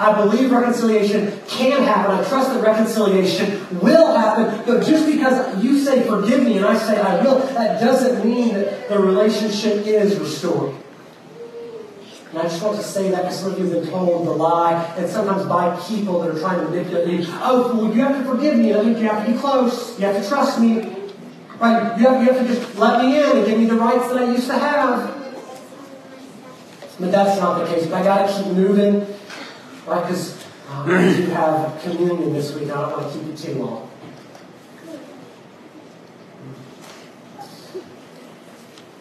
I 0.02 0.16
believe 0.16 0.52
reconciliation 0.52 1.40
can 1.48 1.84
happen. 1.84 2.16
I 2.16 2.28
trust 2.28 2.52
that 2.52 2.64
reconciliation 2.64 3.68
will 3.80 4.16
happen. 4.18 4.64
But 4.66 4.84
just 4.84 5.06
because 5.06 5.64
you 5.64 5.80
say 5.80 6.02
forgive 6.08 6.42
me 6.42 6.58
and 6.58 6.66
I 6.66 6.76
say 6.76 7.00
I 7.00 7.24
will, 7.24 7.38
that 7.38 7.80
doesn't 7.80 8.26
mean 8.28 8.56
that 8.56 8.90
the 8.90 8.98
relationship 8.98 9.86
is 9.86 10.18
restored. 10.18 10.74
And 12.32 12.40
I 12.40 12.44
just 12.44 12.64
want 12.64 12.78
to 12.78 12.84
say 12.84 13.12
that 13.12 13.24
because 13.24 13.42
some 13.42 13.52
of 13.52 13.60
you 13.60 13.66
have 13.66 13.84
been 13.84 13.92
told 13.92 14.26
the 14.26 14.32
lie, 14.32 14.74
and 14.98 15.08
sometimes 15.08 15.46
by 15.46 15.80
people 15.88 16.22
that 16.22 16.36
are 16.36 16.40
trying 16.40 16.62
to 16.62 16.70
manipulate 16.72 17.20
you. 17.20 17.26
Oh, 17.34 17.76
well, 17.76 17.94
you 17.94 18.02
have 18.02 18.18
to 18.18 18.24
forgive 18.26 18.58
me. 18.58 18.74
Think 18.74 18.98
you 18.98 19.08
have 19.08 19.24
to 19.28 19.32
be 19.32 19.38
close. 19.38 20.00
You 20.00 20.08
have 20.08 20.20
to 20.20 20.28
trust 20.28 20.60
me. 20.60 20.80
Right? 21.60 21.96
You 22.00 22.08
have, 22.08 22.24
you 22.24 22.32
have 22.32 22.48
to 22.48 22.48
just 22.52 22.76
let 22.76 23.06
me 23.06 23.20
in 23.20 23.38
and 23.38 23.46
give 23.46 23.60
me 23.60 23.66
the 23.66 23.76
rights 23.76 24.08
that 24.08 24.18
I 24.18 24.32
used 24.32 24.48
to 24.48 24.58
have. 24.58 25.16
But 27.00 27.12
that's 27.12 27.40
not 27.40 27.60
the 27.60 27.72
case. 27.72 27.86
But 27.86 28.02
I 28.02 28.04
got 28.04 28.28
to 28.28 28.44
keep 28.44 28.54
moving. 28.54 29.06
Right? 29.86 30.02
Because 30.02 30.46
um, 30.70 30.90
you 30.90 31.26
have 31.28 31.82
communion 31.82 32.34
this 32.34 32.54
week. 32.56 32.70
I 32.70 32.82
don't 32.82 32.92
want 32.92 33.14
to 33.14 33.20
keep 33.20 33.28
it 33.30 33.38
too 33.38 33.64
long. 33.64 33.90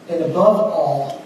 And 0.09 0.25
above 0.25 0.73
all, 0.73 1.25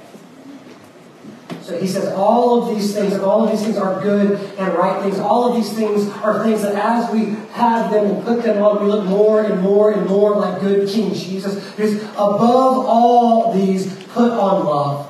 so 1.62 1.78
he 1.80 1.86
says 1.86 2.12
all 2.12 2.62
of 2.62 2.74
these 2.74 2.94
things, 2.94 3.14
all 3.14 3.44
of 3.44 3.50
these 3.50 3.62
things 3.62 3.78
are 3.78 4.02
good 4.02 4.38
and 4.58 4.74
right 4.74 5.02
things. 5.02 5.18
All 5.18 5.48
of 5.48 5.56
these 5.56 5.72
things 5.72 6.06
are 6.18 6.44
things 6.44 6.60
that 6.60 6.74
as 6.74 7.10
we 7.10 7.36
have 7.52 7.90
them 7.90 8.04
and 8.04 8.22
put 8.22 8.42
them 8.42 8.62
on, 8.62 8.84
we 8.84 8.90
look 8.90 9.06
more 9.06 9.42
and 9.42 9.62
more 9.62 9.90
and 9.90 10.06
more 10.06 10.36
like 10.36 10.60
good 10.60 10.86
King 10.86 11.14
Jesus. 11.14 11.54
Because 11.70 12.02
above 12.02 12.84
all 12.84 13.54
these, 13.54 13.94
put 14.08 14.30
on 14.30 14.66
love, 14.66 15.06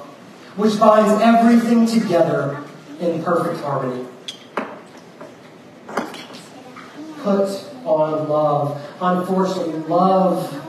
which 0.56 0.78
binds 0.78 1.20
everything 1.20 1.86
together 1.86 2.62
in 3.00 3.20
perfect 3.24 3.60
harmony. 3.60 4.06
Put 7.24 7.64
on 7.86 8.28
love. 8.28 8.80
Unfortunately, 9.00 9.80
love 9.88 10.60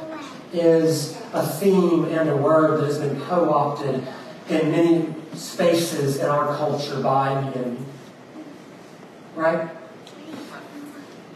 is 0.54 1.18
a 1.34 1.46
theme 1.46 2.06
and 2.06 2.30
a 2.30 2.38
word 2.38 2.80
that 2.80 2.86
has 2.86 2.98
been 2.98 3.20
co-opted 3.20 4.08
in 4.48 4.72
many 4.72 5.14
spaces 5.34 6.18
in 6.18 6.28
our 6.28 6.56
culture 6.56 7.02
by 7.02 7.34
the 7.42 7.60
enemy. 7.60 7.86
Right? 9.36 9.70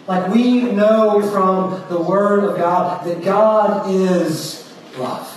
Like 0.07 0.33
we 0.33 0.61
know 0.71 1.21
from 1.33 1.83
the 1.89 2.01
Word 2.01 2.45
of 2.45 2.55
God 2.55 3.05
that 3.05 3.21
God 3.21 3.91
is 3.91 4.73
love. 4.97 5.35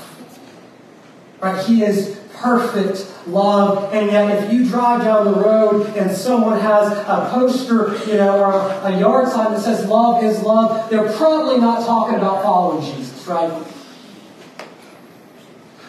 Right? 1.40 1.66
He 1.66 1.82
is 1.82 2.21
perfect 2.42 3.06
love. 3.28 3.94
And 3.94 4.10
yet, 4.10 4.44
if 4.44 4.52
you 4.52 4.68
drive 4.68 5.04
down 5.04 5.32
the 5.32 5.40
road 5.40 5.86
and 5.96 6.10
someone 6.10 6.58
has 6.58 6.90
a 6.92 7.28
poster, 7.30 7.96
you 8.10 8.18
know, 8.18 8.38
or 8.38 8.52
a 8.88 8.98
yard 8.98 9.28
sign 9.28 9.52
that 9.52 9.60
says 9.60 9.86
love 9.86 10.22
is 10.24 10.42
love, 10.42 10.90
they're 10.90 11.12
probably 11.12 11.58
not 11.58 11.86
talking 11.86 12.16
about 12.16 12.42
following 12.42 12.84
Jesus, 12.84 13.26
right? 13.26 13.66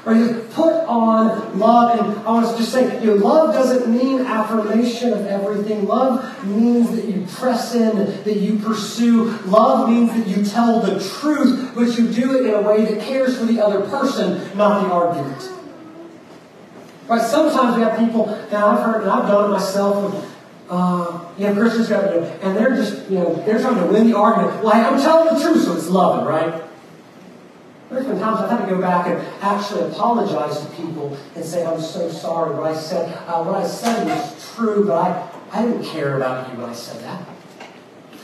Or 0.06 0.14
you 0.14 0.46
put 0.52 0.74
on 0.86 1.58
love. 1.58 1.98
And 1.98 2.20
I 2.28 2.32
want 2.32 2.52
to 2.52 2.58
just 2.58 2.74
say, 2.74 3.02
you 3.02 3.08
know, 3.08 3.14
love 3.16 3.54
doesn't 3.54 3.90
mean 3.90 4.20
affirmation 4.20 5.14
of 5.14 5.26
everything. 5.26 5.86
Love 5.86 6.46
means 6.46 6.92
that 6.92 7.06
you 7.06 7.26
press 7.32 7.74
in, 7.74 7.96
that 7.96 8.36
you 8.36 8.60
pursue. 8.60 9.30
Love 9.46 9.90
means 9.90 10.12
that 10.12 10.28
you 10.28 10.44
tell 10.44 10.82
the 10.82 11.00
truth, 11.00 11.72
but 11.74 11.98
you 11.98 12.12
do 12.12 12.38
it 12.38 12.46
in 12.46 12.54
a 12.54 12.62
way 12.62 12.84
that 12.84 13.02
cares 13.02 13.38
for 13.38 13.46
the 13.46 13.62
other 13.62 13.82
person, 13.90 14.56
not 14.58 14.84
the 14.84 14.94
argument. 14.94 15.50
Right? 17.08 17.22
Sometimes 17.22 17.76
we 17.76 17.84
have 17.84 17.98
people, 18.00 18.30
and 18.30 18.56
I've 18.56 18.80
heard, 18.80 19.02
and 19.02 19.12
I've 19.12 19.28
done 19.28 19.46
it 19.46 19.54
myself. 19.54 20.14
With, 20.14 20.34
uh, 20.70 21.26
you 21.38 21.46
have 21.46 21.56
Christians, 21.58 21.90
you 21.90 21.96
know, 21.96 22.24
and 22.42 22.56
they're 22.56 22.76
just, 22.76 23.10
you 23.10 23.20
know, 23.20 23.36
they're 23.46 23.60
trying 23.60 23.76
to 23.76 23.86
win 23.86 24.10
the 24.10 24.18
argument. 24.18 24.64
Like, 24.64 24.86
I'm 24.86 25.00
telling 25.00 25.34
the 25.34 25.42
truth, 25.42 25.64
so 25.64 25.76
it's 25.76 25.90
loving, 25.90 26.26
right? 26.26 26.64
There's 27.90 28.08
been 28.08 28.20
times 28.20 28.40
I've 28.40 28.50
had 28.50 28.66
to 28.66 28.72
go 28.76 28.82
back 28.82 29.08
and 29.08 29.22
actually 29.42 29.82
apologize 29.92 30.66
to 30.66 30.72
people 30.72 31.16
and 31.36 31.46
say, 31.46 31.64
I'm 31.64 31.80
so 31.80 32.10
sorry. 32.10 32.56
What 32.56 32.72
I 32.72 32.76
said, 32.76 33.16
uh, 33.28 33.44
what 33.44 33.56
I 33.56 33.68
said 33.68 34.08
was 34.08 34.56
true, 34.56 34.86
but 34.88 34.96
I, 34.96 35.30
I 35.52 35.62
didn't 35.64 35.84
care 35.84 36.18
about 36.18 36.50
you 36.50 36.60
when 36.60 36.70
I 36.70 36.74
said 36.74 37.04
that. 37.04 37.28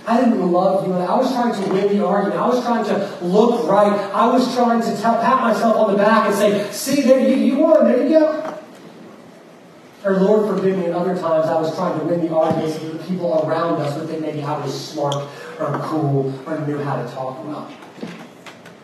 I 0.07 0.21
didn't 0.21 0.51
love 0.51 0.87
you. 0.87 0.93
I 0.93 1.15
was 1.15 1.31
trying 1.31 1.53
to 1.61 1.69
win 1.71 1.95
the 1.95 2.03
argument. 2.03 2.39
I 2.39 2.47
was 2.47 2.63
trying 2.63 2.83
to 2.85 3.23
look 3.23 3.69
right. 3.69 3.93
I 4.11 4.25
was 4.31 4.55
trying 4.55 4.81
to 4.81 5.01
pat 5.01 5.41
myself 5.41 5.75
on 5.75 5.91
the 5.91 5.97
back 5.97 6.27
and 6.27 6.35
say, 6.35 6.71
see, 6.71 7.03
there 7.03 7.19
you, 7.19 7.35
you 7.35 7.57
won. 7.57 7.85
There 7.85 8.03
you 8.03 8.17
go. 8.17 8.48
Or 10.03 10.13
Lord 10.17 10.55
forgive 10.55 10.77
me, 10.77 10.85
at 10.85 10.93
other 10.93 11.13
times 11.13 11.47
I 11.47 11.59
was 11.59 11.75
trying 11.75 11.99
to 11.99 12.05
win 12.05 12.21
the 12.21 12.33
arguments 12.33 12.77
of 12.77 12.97
the 12.97 13.03
people 13.03 13.45
around 13.45 13.81
us, 13.81 13.97
but 13.97 14.07
they 14.07 14.19
maybe 14.19 14.41
I 14.41 14.57
was 14.57 14.89
smart 14.89 15.15
or 15.59 15.79
cool 15.83 16.33
or 16.45 16.65
knew 16.65 16.77
how 16.77 17.01
to 17.01 17.11
talk 17.11 17.43
well. 17.45 17.69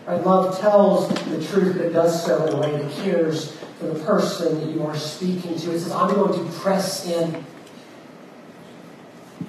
Right? 0.05 0.23
Love 0.25 0.59
tells 0.59 1.07
the 1.07 1.43
truth, 1.43 1.77
but 1.77 1.93
does 1.93 2.25
so 2.25 2.45
in 2.45 2.53
a 2.53 2.57
way 2.57 2.71
that 2.71 2.91
cares 3.03 3.55
for 3.79 3.87
the 3.87 4.03
person 4.03 4.59
that 4.59 4.69
you 4.69 4.85
are 4.85 4.95
speaking 4.95 5.57
to. 5.57 5.71
It 5.71 5.79
says, 5.79 5.91
I'm 5.91 6.13
going 6.13 6.33
to 6.33 6.51
press 6.59 7.07
in. 7.07 7.43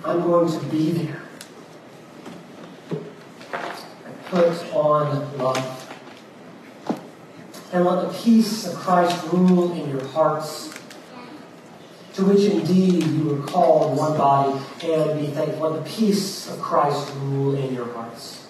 I'm 0.04 0.22
going 0.22 0.58
to 0.58 0.66
be 0.66 0.92
there. 0.92 1.22
Put 4.26 4.72
on 4.72 5.38
love. 5.38 5.82
And 7.72 7.84
let 7.84 8.08
the 8.08 8.18
peace 8.18 8.66
of 8.66 8.74
Christ 8.76 9.26
rule 9.32 9.72
in 9.72 9.90
your 9.90 10.04
hearts, 10.06 10.75
to 12.16 12.24
which 12.24 12.50
indeed 12.50 13.04
you 13.04 13.24
were 13.24 13.42
called 13.46 13.94
one 13.94 14.16
body, 14.16 14.58
and 14.82 15.20
be 15.20 15.26
thankful. 15.26 15.70
Let 15.70 15.84
the 15.84 15.90
peace 15.90 16.48
of 16.50 16.58
Christ 16.58 17.12
rule 17.20 17.54
in 17.54 17.74
your 17.74 17.92
hearts. 17.92 18.46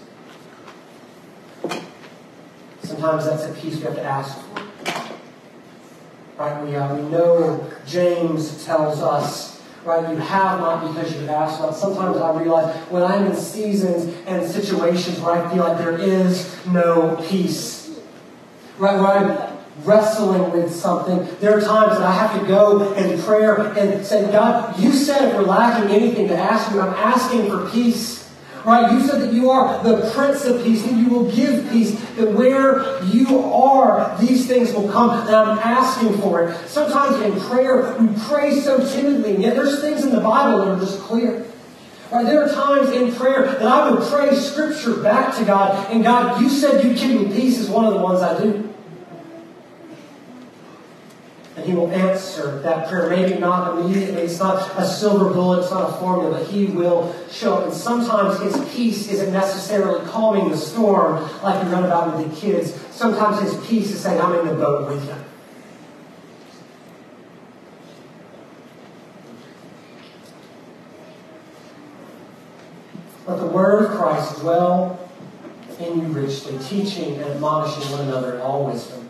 Sometimes 2.85 3.25
that's 3.25 3.45
a 3.47 3.53
peace 3.61 3.75
we 3.77 3.83
have 3.83 3.97
to 3.97 4.05
ask 4.05 4.39
for. 4.39 4.63
Right? 6.39 6.65
We, 6.65 6.77
uh, 6.77 6.95
we 6.95 7.11
know 7.11 7.69
James 7.85 8.65
tells 8.65 9.01
us, 9.01 9.61
right, 9.85 10.09
you 10.13 10.17
have 10.19 10.61
not 10.61 10.87
because 10.87 11.13
you 11.13 11.21
have 11.23 11.31
asked 11.31 11.61
not. 11.61 11.75
Sometimes 11.75 12.19
I 12.19 12.41
realize 12.41 12.73
when 12.89 13.03
I'm 13.03 13.27
in 13.27 13.35
seasons 13.35 14.15
and 14.27 14.49
situations 14.49 15.19
where 15.19 15.45
I 15.45 15.53
feel 15.53 15.65
like 15.65 15.79
there 15.79 15.99
is 15.99 16.55
no 16.67 17.17
peace, 17.29 17.99
right, 18.79 18.95
I'm 18.95 19.46
wrestling 19.85 20.51
with 20.53 20.75
something, 20.75 21.29
there 21.41 21.57
are 21.57 21.61
times 21.61 21.99
that 21.99 22.03
I 22.03 22.13
have 22.13 22.41
to 22.41 22.47
go 22.47 22.93
in 22.95 23.21
prayer 23.23 23.73
and 23.77 24.05
say, 24.05 24.31
God, 24.33 24.79
you 24.81 24.93
said 24.93 25.29
if 25.29 25.35
we're 25.35 25.43
lacking 25.43 25.91
anything 25.91 26.29
to 26.29 26.37
ask 26.37 26.73
you, 26.73 26.81
I'm 26.81 26.95
asking 26.95 27.49
for 27.49 27.69
peace. 27.71 28.25
Right? 28.65 28.91
You 28.91 29.07
said 29.07 29.21
that 29.21 29.33
you 29.33 29.49
are 29.49 29.81
the 29.85 30.11
Prince 30.13 30.45
of 30.45 30.65
Peace, 30.65 30.85
and 30.85 30.99
you 30.99 31.09
will 31.09 31.31
give 31.31 31.71
peace. 31.71 32.01
That 32.17 32.33
where 32.33 33.01
you 33.05 33.39
are, 33.45 34.19
these 34.19 34.49
things 34.49 34.73
will 34.73 34.91
come, 34.91 35.11
and 35.11 35.37
I'm 35.37 35.59
asking 35.61 36.19
for 36.19 36.49
it. 36.49 36.69
Sometimes 36.69 37.23
in 37.23 37.41
prayer, 37.49 37.97
we 38.01 38.09
pray 38.25 38.59
so 38.59 38.79
timidly, 38.79 39.35
and 39.35 39.43
yet 39.45 39.55
there's 39.55 39.81
things 39.81 40.03
in 40.03 40.11
the 40.11 40.21
Bible 40.21 40.65
that 40.65 40.69
are 40.69 40.81
just 40.81 40.99
clear. 40.99 41.47
Right? 42.11 42.27
There 42.27 42.43
are 42.45 42.53
times 42.53 42.91
in 42.91 43.15
prayer 43.15 43.45
that 43.45 43.63
I 43.63 43.89
would 43.89 44.03
pray 44.09 44.35
Scripture 44.35 44.97
back 44.97 45.37
to 45.37 45.45
God, 45.45 45.89
and 45.93 46.03
God, 46.03 46.41
you 46.41 46.49
said 46.49 46.83
you'd 46.83 46.99
give 46.99 47.21
me 47.21 47.41
peace 47.41 47.59
is 47.59 47.69
one 47.69 47.85
of 47.85 47.95
the 47.95 48.01
ones 48.01 48.21
I 48.21 48.37
do. 48.43 48.75
And 51.55 51.56
He 51.67 51.75
will 51.75 51.91
answer 51.91 52.61
that 52.61 52.89
prayer. 52.89 53.11
Maybe 53.11 53.41
not 53.41 53.77
immediately. 53.77 54.23
It's 54.23 54.39
not 54.39 54.79
a 54.79 54.87
silver 54.87 55.35
bullet. 55.35 55.63
It's 55.63 55.73
not 55.73 55.91
a 55.91 55.93
formula. 55.95 56.39
But 56.39 56.47
He 56.47 56.67
will 56.67 57.13
show 57.29 57.55
up. 57.55 57.65
And 57.65 57.75
sometimes 57.75 58.41
His 58.41 58.57
peace 58.73 59.11
isn't 59.11 59.33
necessarily 59.33 60.09
calming 60.09 60.49
the 60.49 60.57
storm 60.57 61.29
like 61.43 61.65
we 61.65 61.71
read 61.73 61.85
about 61.85 62.17
with 62.17 62.31
the 62.31 62.41
kids. 62.41 62.73
Sometimes 62.93 63.43
His 63.43 63.67
peace 63.67 63.91
is 63.91 64.01
saying, 64.01 64.21
I'm 64.21 64.39
in 64.39 64.47
the 64.47 64.55
boat 64.55 64.89
with 64.89 65.05
you. 65.07 65.15
Let 73.27 73.41
the 73.41 73.47
word 73.47 73.87
of 73.87 73.99
Christ 73.99 74.39
dwell 74.39 75.01
in 75.81 76.01
you 76.01 76.07
richly, 76.09 76.57
teaching 76.59 77.17
and 77.17 77.25
admonishing 77.25 77.91
one 77.91 78.03
another 78.03 78.37
in 78.37 78.41
all 78.41 78.67
wisdom 78.67 79.06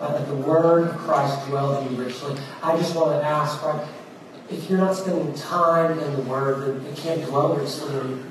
uh, 0.00 0.12
that 0.12 0.28
the 0.28 0.34
word 0.34 0.88
of 0.88 0.96
Christ 0.98 1.46
dwell 1.48 1.80
in 1.80 1.94
you 1.94 2.02
richly. 2.02 2.36
I 2.62 2.76
just 2.76 2.94
want 2.94 3.20
to 3.20 3.26
ask, 3.26 3.62
right, 3.64 3.86
if 4.50 4.70
you're 4.70 4.78
not 4.78 4.96
spending 4.96 5.34
time 5.34 5.98
in 5.98 6.16
the 6.16 6.22
word, 6.22 6.82
then 6.82 6.86
it 6.86 6.96
can't 6.96 7.24
dwell 7.24 7.54
richly 7.54 7.98
in 8.00 8.08
you. 8.10 8.24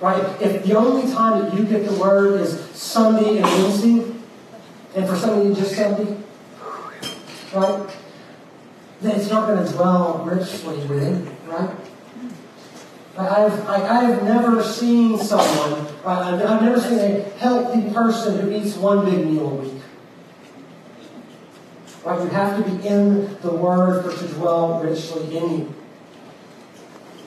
Right? 0.00 0.40
If 0.40 0.64
the 0.64 0.76
only 0.76 1.12
time 1.12 1.42
that 1.42 1.54
you 1.54 1.64
get 1.64 1.86
the 1.86 1.94
word 2.00 2.40
is 2.40 2.58
Sunday 2.70 3.38
and 3.38 3.46
Wednesday, 3.46 4.14
and 4.96 5.06
for 5.06 5.14
some 5.16 5.38
of 5.38 5.46
you 5.46 5.54
just 5.54 5.76
Sunday, 5.76 6.16
right? 7.54 7.96
Then 9.02 9.20
it's 9.20 9.30
not 9.30 9.46
going 9.46 9.64
to 9.64 9.72
dwell 9.72 10.24
richly 10.24 10.76
within 10.86 11.26
you, 11.26 11.52
right? 11.52 11.76
I've, 13.18 13.66
I 13.68 14.04
have 14.04 14.22
never 14.22 14.62
seen 14.62 15.18
someone, 15.18 15.86
I've, 16.06 16.42
I've 16.42 16.62
never 16.62 16.80
seen 16.80 16.98
a 16.98 17.20
healthy 17.38 17.92
person 17.92 18.40
who 18.40 18.52
eats 18.52 18.76
one 18.76 19.04
big 19.04 19.26
meal 19.26 19.48
a 19.48 19.54
week. 19.54 19.82
Right? 22.04 22.20
You 22.20 22.28
have 22.28 22.64
to 22.64 22.70
be 22.70 22.86
in 22.86 23.36
the 23.42 23.52
Word 23.52 24.04
for 24.04 24.16
to 24.16 24.32
dwell 24.34 24.80
richly 24.80 25.36
in 25.36 25.58
you. 25.58 25.74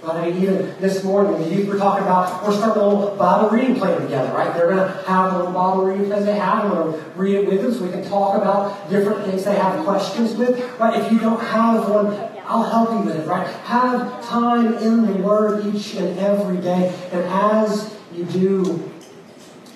Right? 0.01 0.15
I 0.15 0.29
even 0.37 0.75
this 0.81 1.03
morning, 1.03 1.41
the 1.41 1.55
youth 1.55 1.67
were 1.67 1.77
talking 1.77 2.03
about, 2.03 2.43
we're 2.43 2.53
starting 2.53 2.81
a 2.81 2.87
little 2.87 3.15
Bible 3.15 3.49
reading 3.49 3.75
plan 3.75 4.01
together, 4.01 4.33
right? 4.33 4.53
They're 4.53 4.69
going 4.69 4.85
to 4.85 5.03
have 5.03 5.33
a 5.33 5.37
little 5.37 5.53
Bible 5.53 5.85
reading 5.85 6.07
plan 6.07 6.25
they 6.25 6.35
have. 6.35 6.65
I'm 6.65 6.71
going 6.71 6.93
to 6.93 7.09
read 7.15 7.35
it 7.35 7.47
with 7.47 7.61
them 7.61 7.73
so 7.73 7.83
we 7.83 7.91
can 7.91 8.03
talk 8.09 8.35
about 8.41 8.89
different 8.89 9.25
things 9.25 9.45
they 9.45 9.55
have 9.55 9.85
questions 9.85 10.33
with. 10.33 10.59
Right? 10.79 10.99
If 10.99 11.11
you 11.11 11.19
don't 11.19 11.39
have 11.39 11.89
one, 11.89 12.07
I'll 12.45 12.63
help 12.63 12.91
you 12.91 12.99
with 12.99 13.15
it, 13.15 13.27
right? 13.27 13.47
Have 13.47 14.25
time 14.25 14.73
in 14.73 15.05
the 15.05 15.13
Word 15.13 15.65
each 15.65 15.95
and 15.95 16.19
every 16.19 16.57
day. 16.57 16.93
And 17.11 17.23
as 17.23 17.95
you 18.13 18.25
do, 18.25 18.91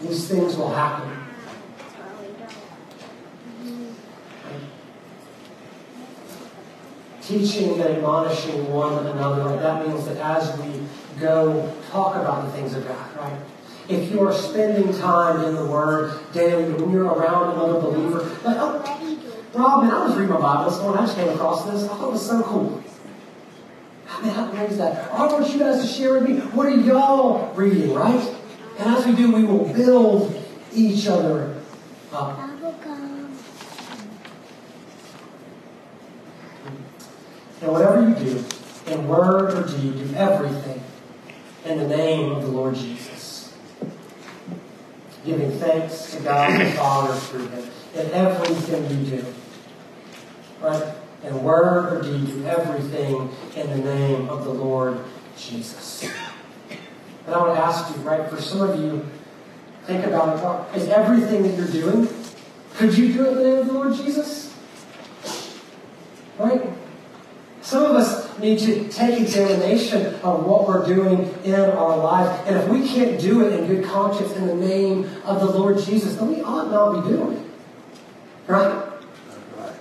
these 0.02 0.28
things 0.28 0.58
will 0.58 0.74
happen. 0.74 1.17
Teaching 7.28 7.74
and 7.74 7.82
admonishing 7.82 8.72
one 8.72 9.06
another. 9.06 9.44
Right? 9.44 9.60
That 9.60 9.88
means 9.88 10.06
that 10.06 10.18
as 10.18 10.58
we 10.60 10.82
go 11.20 11.74
talk 11.92 12.16
about 12.16 12.46
the 12.46 12.52
things 12.52 12.74
of 12.74 12.88
God, 12.88 13.18
right? 13.18 13.40
If 13.90 14.12
you 14.12 14.26
are 14.28 14.34
spending 14.34 14.94
time 14.98 15.44
in 15.46 15.56
the 15.56 15.66
Word 15.66 16.20
daily, 16.34 16.72
when 16.74 16.92
you're 16.92 17.06
around 17.06 17.54
another 17.54 17.80
believer, 17.80 18.24
like, 18.44 18.58
oh, 18.60 19.24
Rob, 19.54 19.84
man, 19.84 19.92
I 19.92 20.06
was 20.06 20.16
reading 20.16 20.34
my 20.34 20.42
Bible 20.42 20.70
this 20.70 20.80
morning. 20.82 21.00
I 21.00 21.06
just 21.06 21.18
came 21.18 21.30
across 21.30 21.66
this. 21.66 21.84
I 21.84 21.88
thought 21.88 22.10
it 22.10 22.12
was 22.12 22.26
so 22.26 22.44
cool. 22.44 22.84
Man, 24.22 24.34
how 24.34 24.48
great 24.48 24.72
is 24.72 24.78
that? 24.78 25.12
I 25.12 25.28
want 25.28 25.54
you 25.54 25.60
guys 25.60 25.82
to 25.82 25.88
share 25.88 26.13
with 26.16 26.28
me. 26.28 26.40
What 26.40 26.66
are 26.66 26.72
y'all 26.72 27.54
reading, 27.54 27.94
right? 27.94 28.36
And 28.80 28.90
as 28.96 29.06
we 29.06 29.16
do, 29.16 29.32
we 29.32 29.44
will 29.44 29.72
build 29.74 30.44
each 30.74 31.08
other 31.08 31.56
up. 32.12 32.40
And 37.62 37.72
whatever 37.72 38.08
you 38.08 38.15
do, 38.15 38.46
in 38.88 39.08
word 39.08 39.54
or 39.54 39.67
deed, 39.67 39.93
do 39.93 40.15
everything 40.15 40.82
in 41.65 41.80
the 41.80 41.88
name 41.88 42.32
of 42.32 42.43
the 42.43 42.50
Lord 42.50 42.76
Jesus. 42.76 43.54
Giving 45.26 45.52
thanks 45.60 46.12
to 46.12 46.22
God 46.22 46.60
the 46.60 46.72
Father 46.72 47.13
through 47.13 47.48
him 47.48 47.70
in 47.96 48.12
everything 48.12 49.06
you 49.06 49.17
do. 49.17 49.26
Right? 50.62 50.93
In 51.24 51.43
word 51.43 51.93
or 51.93 52.02
deed, 52.02 52.28
do 52.28 52.46
everything 52.46 53.30
in 53.56 53.70
the 53.70 53.78
name 53.78 54.30
of 54.30 54.46
the 54.46 54.52
Lord 54.52 55.00
Jesus. 55.38 56.08
And 57.26 57.36
I 57.36 57.39
want 57.39 57.58
to 57.58 57.62
ask 57.62 57.96
you, 57.96 58.02
right, 58.04 58.30
for 58.30 58.41
some 58.41 58.62
of 58.62 58.80
you, 58.80 59.06
think 59.86 60.06
about 60.06 60.74
it. 60.76 60.78
Is 60.78 60.88
everything 60.89 61.43
that 61.43 61.58
you're 61.58 61.67
doing, 61.67 62.08
could 62.76 62.98
you 62.98 63.12
do 63.12 63.26
it 63.26 63.32
in 63.32 63.36
the 63.36 63.43
name 63.43 63.58
of 63.60 63.67
the 63.67 63.74
Lord 63.74 63.96
Jesus? 63.96 64.56
Right? 66.38 66.67
Some 67.68 67.84
of 67.84 67.98
us 67.98 68.40
need 68.40 68.60
to 68.60 68.88
take 68.88 69.20
examination 69.20 70.16
of 70.24 70.46
what 70.46 70.66
we're 70.66 70.86
doing 70.86 71.30
in 71.44 71.54
our 71.60 71.98
lives. 71.98 72.48
And 72.48 72.56
if 72.56 72.70
we 72.70 72.88
can't 72.88 73.20
do 73.20 73.46
it 73.46 73.60
in 73.60 73.68
good 73.68 73.84
conscience 73.84 74.32
in 74.38 74.48
the 74.48 74.56
name 74.56 75.04
of 75.26 75.42
the 75.42 75.48
Lord 75.48 75.78
Jesus, 75.78 76.16
then 76.16 76.30
we 76.30 76.42
ought 76.42 76.72
not 76.72 77.04
be 77.04 77.10
doing 77.10 77.34
it. 77.34 77.46
Right? 78.48 78.90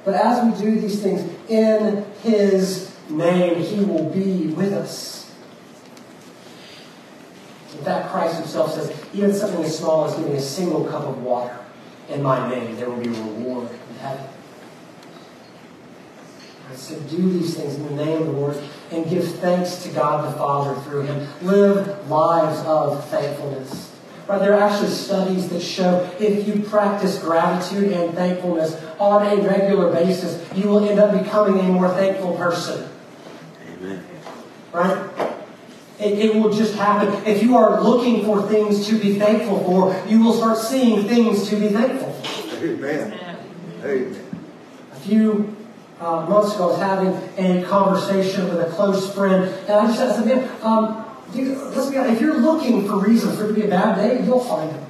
But 0.05 0.15
as 0.15 0.45
we 0.45 0.61
do 0.61 0.81
these 0.81 1.01
things 1.01 1.33
in 1.49 2.05
His 2.25 2.93
name, 3.09 3.63
He 3.63 3.85
will 3.85 4.11
be 4.11 4.49
with 4.49 4.73
us. 4.73 5.33
In 7.79 7.85
fact, 7.85 8.11
Christ 8.11 8.39
Himself 8.39 8.75
says, 8.75 8.93
even 9.15 9.33
something 9.33 9.63
as 9.63 9.79
small 9.79 10.07
as 10.07 10.17
giving 10.17 10.33
a 10.33 10.41
single 10.41 10.85
cup 10.87 11.05
of 11.05 11.23
water 11.23 11.57
in 12.09 12.21
my 12.21 12.51
name, 12.51 12.75
there 12.75 12.91
will 12.91 13.01
be 13.01 13.11
reward 13.11 13.71
in 13.71 13.97
heaven. 13.99 14.27
So 16.75 16.99
do 17.01 17.33
these 17.33 17.57
things 17.57 17.77
in 17.77 17.85
the 17.97 18.05
name 18.05 18.23
of 18.23 18.27
the 18.27 18.33
Lord 18.33 18.57
and 18.91 19.09
give 19.09 19.27
thanks 19.37 19.83
to 19.85 19.89
God 19.91 20.33
the 20.33 20.37
Father 20.37 20.79
through 20.83 21.03
Him. 21.03 21.27
Live 21.43 22.09
lives 22.09 22.59
of 22.67 23.05
thankfulness. 23.09 23.93
Right, 24.29 24.41
there 24.41 24.55
are 24.55 24.69
actually 24.69 24.91
studies 24.91 25.49
that 25.51 25.61
show 25.61 26.11
if 26.19 26.49
you 26.49 26.63
practice 26.65 27.21
gratitude 27.21 27.93
and 27.93 28.13
thankfulness 28.13 28.81
on 28.99 29.25
a 29.25 29.41
regular 29.41 29.93
basis, 29.93 30.45
you 30.55 30.69
will 30.69 30.85
end 30.85 30.99
up 30.99 31.13
becoming 31.23 31.61
a 31.61 31.69
more 31.69 31.89
thankful 31.91 32.37
person. 32.37 32.89
Amen. 33.79 34.05
Right? 34.73 35.11
It, 36.01 36.19
it 36.19 36.35
will 36.35 36.53
just 36.53 36.75
happen. 36.75 37.25
If 37.25 37.43
you 37.43 37.57
are 37.57 37.81
looking 37.81 38.25
for 38.25 38.43
things 38.43 38.87
to 38.89 38.99
be 38.99 39.19
thankful 39.19 39.63
for, 39.65 40.09
you 40.09 40.23
will 40.23 40.35
start 40.35 40.59
seeing 40.59 41.07
things 41.07 41.49
to 41.49 41.57
be 41.59 41.69
thankful 41.69 42.13
for. 42.13 42.65
Amen. 42.65 43.19
Amen. 43.83 44.21
A 44.93 44.97
few 44.97 45.56
uh, 46.01 46.27
months 46.27 46.55
ago, 46.55 46.65
I 46.65 46.67
was 46.69 46.79
having 46.79 47.45
a 47.45 47.65
conversation 47.67 48.49
with 48.49 48.61
a 48.61 48.71
close 48.71 49.13
friend, 49.15 49.45
and 49.45 49.73
I 49.73 49.87
just 49.87 50.17
said, 50.17 50.27
man, 50.27 50.51
um, 50.63 51.05
dude, 51.33 51.57
let's 51.75 51.91
be 51.91 51.97
honest, 51.97 52.15
if 52.15 52.21
you're 52.21 52.39
looking 52.39 52.87
for 52.87 52.99
reasons 52.99 53.39
for 53.39 53.45
it 53.45 53.49
to 53.49 53.55
be 53.55 53.63
a 53.63 53.69
bad 53.69 53.97
day, 53.97 54.25
you'll 54.25 54.45
find 54.45 54.71
them. 54.71 54.85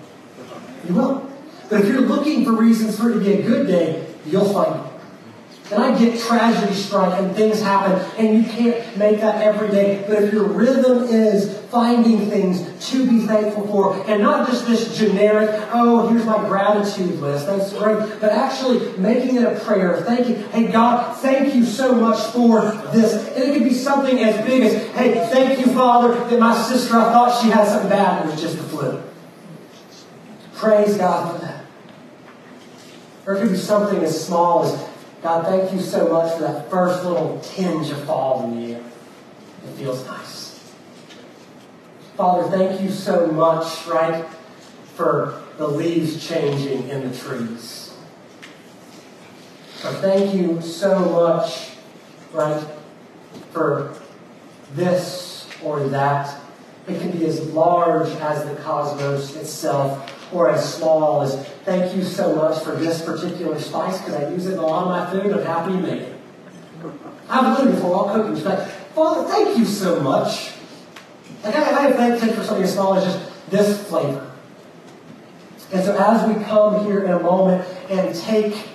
You 0.88 0.94
will. 0.94 1.30
But 1.68 1.80
if 1.80 1.88
you're 1.88 2.00
looking 2.00 2.44
for 2.44 2.52
reasons 2.52 2.98
for 2.98 3.10
it 3.10 3.14
to 3.14 3.20
be 3.20 3.34
a 3.34 3.42
good 3.42 3.66
day, 3.66 4.06
you'll 4.24 4.52
find 4.52 4.74
them. 4.74 4.85
And 5.68 5.82
I 5.82 5.98
get 5.98 6.20
tragedy 6.20 6.74
strike 6.74 7.20
and 7.20 7.34
things 7.34 7.60
happen, 7.60 7.98
and 8.18 8.36
you 8.36 8.48
can't 8.48 8.96
make 8.96 9.20
that 9.20 9.42
every 9.42 9.68
day. 9.68 10.04
But 10.06 10.22
if 10.22 10.32
your 10.32 10.44
rhythm 10.44 11.04
is 11.04 11.58
finding 11.72 12.30
things 12.30 12.88
to 12.90 13.10
be 13.10 13.26
thankful 13.26 13.66
for, 13.66 14.08
and 14.08 14.22
not 14.22 14.48
just 14.48 14.68
this 14.68 14.96
generic, 14.96 15.50
oh, 15.72 16.06
here's 16.08 16.24
my 16.24 16.38
gratitude 16.46 17.18
list, 17.20 17.46
that's 17.46 17.72
great, 17.72 17.98
but 18.20 18.30
actually 18.30 18.96
making 18.96 19.36
it 19.36 19.42
a 19.42 19.58
prayer. 19.58 20.02
Thank 20.02 20.28
you. 20.28 20.36
Hey, 20.36 20.70
God, 20.70 21.16
thank 21.16 21.52
you 21.52 21.64
so 21.64 21.96
much 21.96 22.20
for 22.32 22.60
this. 22.92 23.14
And 23.34 23.42
it 23.42 23.52
could 23.54 23.64
be 23.64 23.74
something 23.74 24.20
as 24.20 24.46
big 24.46 24.62
as, 24.62 24.74
hey, 24.94 25.28
thank 25.32 25.58
you, 25.58 25.72
Father, 25.72 26.14
that 26.14 26.38
my 26.38 26.56
sister, 26.56 26.94
I 26.96 27.12
thought 27.12 27.42
she 27.42 27.50
had 27.50 27.66
something 27.66 27.90
bad, 27.90 28.22
and 28.22 28.30
it 28.30 28.32
was 28.34 28.40
just 28.40 28.56
the 28.56 28.62
flu. 28.62 29.02
Praise 30.54 30.96
God 30.96 31.32
for 31.34 31.44
that. 31.44 31.64
Or 33.26 33.34
it 33.34 33.40
could 33.40 33.50
be 33.50 33.58
something 33.58 33.98
as 34.04 34.24
small 34.24 34.64
as, 34.64 34.85
God, 35.26 35.44
thank 35.44 35.72
you 35.72 35.80
so 35.80 36.06
much 36.06 36.34
for 36.34 36.42
that 36.42 36.70
first 36.70 37.04
little 37.04 37.40
tinge 37.40 37.90
of 37.90 38.04
fall 38.04 38.44
in 38.44 38.60
the 38.60 38.74
air. 38.74 38.80
It 38.80 39.76
feels 39.76 40.06
nice. 40.06 40.72
Father, 42.16 42.48
thank 42.56 42.80
you 42.80 42.92
so 42.92 43.26
much, 43.26 43.88
right, 43.88 44.24
for 44.94 45.42
the 45.58 45.66
leaves 45.66 46.24
changing 46.24 46.88
in 46.90 47.10
the 47.10 47.18
trees. 47.18 47.92
Or 49.84 49.90
thank 49.94 50.32
you 50.32 50.62
so 50.62 50.96
much, 50.96 51.70
right, 52.32 52.64
for 53.50 53.98
this 54.74 55.48
or 55.60 55.88
that. 55.88 56.38
It 56.86 57.00
can 57.00 57.10
be 57.10 57.26
as 57.26 57.44
large 57.50 58.10
as 58.20 58.44
the 58.44 58.54
cosmos 58.62 59.34
itself 59.34 60.15
or 60.32 60.50
as 60.50 60.74
small 60.74 61.22
as 61.22 61.46
thank 61.64 61.94
you 61.96 62.02
so 62.02 62.34
much 62.34 62.62
for 62.62 62.72
this 62.72 63.02
particular 63.02 63.58
spice 63.60 63.98
because 63.98 64.14
I 64.14 64.30
use 64.30 64.46
it 64.46 64.54
in 64.54 64.58
a 64.58 64.66
lot 64.66 64.84
of 64.84 64.88
my 64.88 65.22
food. 65.22 65.32
I'm 65.32 65.44
happy 65.44 65.76
made 65.76 66.02
it. 66.02 66.16
I've 67.28 67.58
lived 67.58 67.74
before 67.76 67.94
all 67.94 68.12
cooking. 68.12 68.42
Like, 68.44 68.68
Father, 68.94 69.28
thank 69.28 69.58
you 69.58 69.64
so 69.64 70.00
much. 70.00 70.52
Like 71.42 71.54
I, 71.54 71.88
I 71.88 71.92
thank 71.92 72.22
you 72.22 72.32
for 72.32 72.44
something 72.44 72.64
as 72.64 72.72
small 72.72 72.94
as 72.94 73.04
just 73.04 73.50
this 73.50 73.88
flavor. 73.88 74.30
And 75.72 75.84
so 75.84 75.96
as 75.96 76.28
we 76.28 76.42
come 76.44 76.84
here 76.84 77.04
in 77.04 77.10
a 77.10 77.20
moment 77.20 77.66
and 77.90 78.14
take 78.14 78.68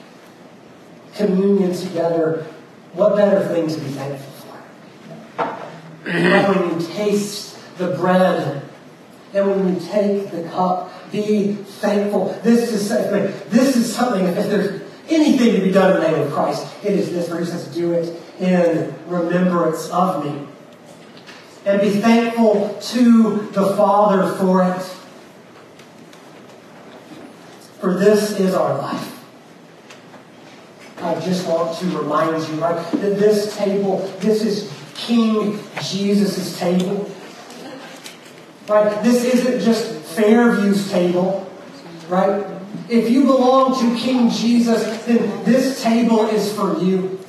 communion 1.16 1.74
together, 1.74 2.46
what 2.94 3.16
better 3.16 3.48
thing 3.48 3.68
to 3.68 3.80
be 3.80 3.92
thankful 3.92 4.32
for? 4.32 4.52
when 6.04 6.70
you 6.70 6.88
taste 6.88 7.58
the 7.78 7.96
bread 7.96 8.64
and 9.34 9.50
when 9.50 9.74
you 9.74 9.80
take 9.80 10.32
the 10.32 10.44
cup 10.50 10.91
be 11.12 11.54
thankful. 11.54 12.38
This 12.44 12.72
is 12.72 12.88
something. 12.88 13.34
this 13.50 13.76
is 13.76 13.94
something. 13.94 14.26
If 14.26 14.50
there's 14.50 14.82
anything 15.10 15.56
to 15.56 15.62
be 15.62 15.72
done 15.72 15.96
in 15.96 16.02
the 16.02 16.12
name 16.12 16.28
of 16.28 16.34
Christ, 16.34 16.66
it 16.84 16.94
is 16.94 17.12
this. 17.12 17.28
For 17.28 17.40
he 17.40 17.46
says, 17.46 17.68
"Do 17.68 17.94
it 17.94 18.20
in 18.40 18.94
remembrance 19.08 19.90
of 19.90 20.24
me," 20.24 20.48
and 21.66 21.82
be 21.82 21.90
thankful 21.90 22.78
to 22.82 23.50
the 23.52 23.76
Father 23.76 24.34
for 24.36 24.64
it. 24.64 24.82
For 27.80 27.96
this 27.96 28.40
is 28.40 28.54
our 28.54 28.78
life. 28.78 29.18
I 31.02 31.20
just 31.20 31.48
want 31.48 31.76
to 31.80 31.86
remind 31.98 32.48
you, 32.48 32.62
right, 32.62 32.92
that 32.92 33.18
this 33.18 33.58
table, 33.58 33.98
this 34.20 34.44
is 34.44 34.72
King 34.94 35.60
Jesus' 35.82 36.60
table. 36.60 37.10
Right? 38.68 39.04
This 39.04 39.24
isn't 39.24 39.62
just 39.62 40.01
Fairview's 40.16 40.90
table, 40.92 41.50
right? 42.10 42.46
If 42.90 43.10
you 43.10 43.24
belong 43.24 43.80
to 43.80 43.98
King 43.98 44.30
Jesus, 44.30 45.06
then 45.06 45.44
this 45.44 45.82
table 45.82 46.28
is 46.28 46.54
for 46.54 46.78
you. 46.80 47.20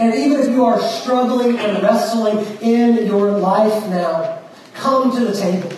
And 0.00 0.14
even 0.14 0.40
if 0.40 0.48
you 0.48 0.64
are 0.64 0.80
struggling 0.80 1.58
and 1.58 1.82
wrestling 1.82 2.38
in 2.60 3.06
your 3.06 3.32
life 3.32 3.88
now, 3.88 4.42
come 4.74 5.16
to 5.16 5.24
the 5.24 5.36
table. 5.36 5.72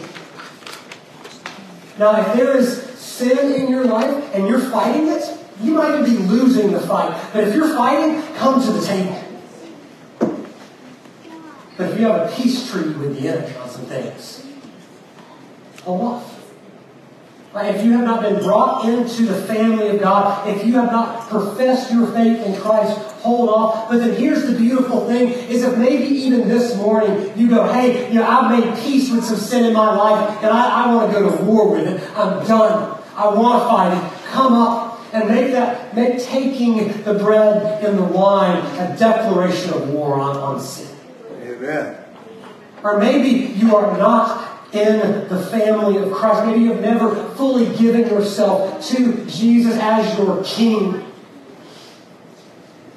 Now, 1.99 2.21
if 2.21 2.35
there 2.35 2.57
is 2.57 2.83
sin 2.99 3.53
in 3.53 3.71
your 3.71 3.85
life 3.85 4.35
and 4.35 4.49
you're 4.49 4.59
fighting 4.59 5.09
it, 5.09 5.23
you 5.63 5.73
might 5.73 6.03
be 6.05 6.13
losing 6.13 6.73
the 6.73 6.81
fight. 6.81 7.19
But 7.33 7.45
if 7.45 7.55
you're 7.55 7.75
fighting, 7.75 8.23
come 8.37 8.63
to 8.63 8.73
the 8.73 8.87
table. 8.87 9.23
But 11.77 11.91
if 11.91 12.01
you 12.01 12.07
have 12.07 12.31
a 12.31 12.35
peace 12.35 12.71
treaty 12.71 12.91
with 12.91 13.21
the 13.21 13.29
enemy 13.29 13.57
on 13.57 13.69
some 13.69 13.85
things, 13.87 14.47
hold 15.83 16.03
off. 16.03 16.41
If 17.53 17.85
you 17.85 17.93
have 17.93 18.05
not 18.05 18.23
been 18.23 18.41
brought 18.43 18.85
into 18.89 19.23
the 19.25 19.35
family 19.43 19.89
of 19.89 20.01
God, 20.01 20.47
if 20.49 20.65
you 20.65 20.75
have 20.75 20.93
not 20.93 21.29
professed 21.29 21.93
your 21.93 22.07
faith 22.13 22.47
in 22.47 22.55
Christ, 22.61 22.97
hold 23.23 23.49
off. 23.49 23.89
But 23.89 23.99
then 23.99 24.15
here's 24.15 24.47
the 24.47 24.57
beautiful 24.57 25.09
thing 25.09 25.31
is 25.31 25.65
if 25.65 25.77
maybe 25.77 26.05
even 26.05 26.49
this 26.49 26.77
morning 26.77 27.33
you 27.37 27.49
go, 27.49 27.71
hey, 27.73 28.09
you 28.09 28.21
know, 28.21 28.27
I've 28.27 28.57
made 28.57 28.79
peace 28.79 29.11
with 29.11 29.25
some 29.25 29.37
sin 29.37 29.65
in 29.65 29.73
my 29.73 29.95
life 29.97 30.43
and 30.45 30.53
I, 30.53 30.85
I 30.85 30.95
want 30.95 31.13
to 31.13 31.19
go 31.19 31.37
to 31.37 31.43
war 31.43 31.73
with 31.73 31.89
it. 31.89 32.01
I'm 32.17 32.47
done. 32.47 33.03
I 33.17 33.29
want 33.35 33.63
to 33.63 33.69
fight 33.69 33.97
it. 33.97 34.27
Come 34.29 34.53
up 34.53 35.01
and 35.13 35.29
make 35.29 35.51
that, 35.51 35.95
make 35.95 36.23
taking 36.23 37.03
the 37.03 37.15
bread 37.15 37.85
and 37.85 37.99
the 37.99 38.05
wine 38.05 38.59
a 38.79 38.97
declaration 38.97 39.75
of 39.75 39.89
war 39.91 40.21
on, 40.21 40.37
on 40.37 40.61
sin. 40.61 40.97
Amen. 41.43 41.97
Or 42.85 42.99
maybe 42.99 43.53
you 43.55 43.77
are 43.77 43.99
not 43.99 44.50
in 44.73 45.29
the 45.29 45.47
family 45.51 45.97
of 45.99 46.13
Christ. 46.13 46.47
Maybe 46.47 46.61
you 46.61 46.73
have 46.73 46.81
never 46.81 47.15
fully 47.35 47.75
given 47.77 48.03
yourself 48.03 48.87
to 48.89 49.25
Jesus 49.27 49.77
as 49.81 50.17
your 50.19 50.43
king. 50.45 51.05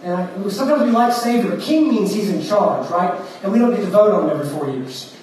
And 0.03 0.51
sometimes 0.51 0.83
we 0.83 0.91
like 0.91 1.13
Savior. 1.13 1.57
King 1.59 1.89
means 1.89 2.13
he's 2.13 2.29
in 2.29 2.43
charge, 2.43 2.89
right? 2.91 3.19
And 3.41 3.51
we 3.51 3.59
don't 3.59 3.71
get 3.71 3.81
to 3.81 3.87
vote 3.87 4.13
on 4.13 4.29
him 4.29 4.37
every 4.37 4.49
four 4.49 4.69
years. 4.69 5.15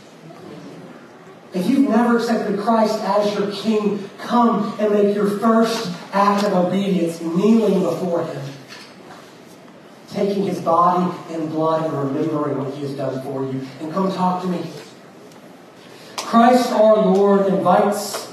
If 1.52 1.68
you've 1.68 1.88
never 1.88 2.16
accepted 2.16 2.58
Christ 2.60 2.94
as 3.00 3.34
your 3.36 3.50
king, 3.52 4.08
come 4.18 4.74
and 4.78 4.92
make 4.92 5.14
your 5.14 5.38
first 5.38 5.92
act 6.12 6.44
of 6.44 6.52
obedience 6.52 7.20
kneeling 7.20 7.82
before 7.82 8.24
him. 8.24 8.42
Taking 10.10 10.44
his 10.44 10.60
body 10.60 11.14
and 11.32 11.50
blood 11.50 11.84
and 11.84 11.92
remembering 11.92 12.58
what 12.58 12.74
he 12.74 12.82
has 12.82 12.94
done 12.94 13.22
for 13.22 13.44
you. 13.44 13.60
And 13.80 13.92
come 13.92 14.10
talk 14.12 14.42
to 14.42 14.48
me. 14.48 14.64
Christ 16.30 16.70
our 16.70 17.06
Lord 17.06 17.48
invites 17.48 18.32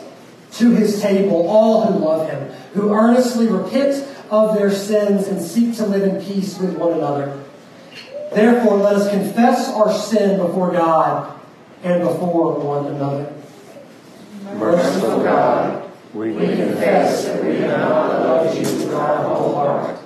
to 0.51 0.69
his 0.69 1.01
table 1.01 1.49
all 1.49 1.87
who 1.87 1.97
love 1.97 2.29
him, 2.29 2.51
who 2.75 2.93
earnestly 2.93 3.47
repent 3.47 4.07
of 4.29 4.55
their 4.55 4.69
sins 4.69 5.27
and 5.27 5.41
seek 5.41 5.75
to 5.77 5.85
live 5.87 6.03
in 6.03 6.23
peace 6.23 6.59
with 6.59 6.77
one 6.77 6.93
another. 6.93 7.43
Therefore, 8.31 8.77
let 8.77 8.97
us 8.97 9.09
confess 9.09 9.69
our 9.69 9.91
sin 9.91 10.37
before 10.37 10.73
God 10.73 11.41
and 11.81 12.03
before 12.03 12.59
one 12.59 12.85
another. 12.85 13.33
Merciful 14.53 15.23
God, 15.23 15.89
we 16.13 16.35
confess 16.35 17.25
that 17.25 17.43
we 17.43 17.55
have 17.55 17.79
not 17.79 18.09
loved 18.09 18.57
you 18.57 18.61
with 18.61 18.93
our 18.93 19.23
whole 19.23 19.55
heart. 19.55 19.99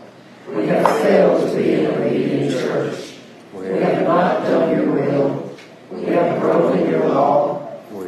We 0.48 0.66
have 0.68 0.88
failed 1.02 1.52
to 1.52 1.58
be 1.58 1.74
an 1.74 1.88
obedient 1.88 2.52
church. 2.52 3.16
We 3.54 3.66
have 3.66 4.04
not 4.04 4.44
done 4.46 4.78
your 4.78 4.94
will. 4.94 5.58
We 5.92 6.06
have 6.06 6.40
broken 6.40 6.90
your 6.90 7.10
law 7.10 7.61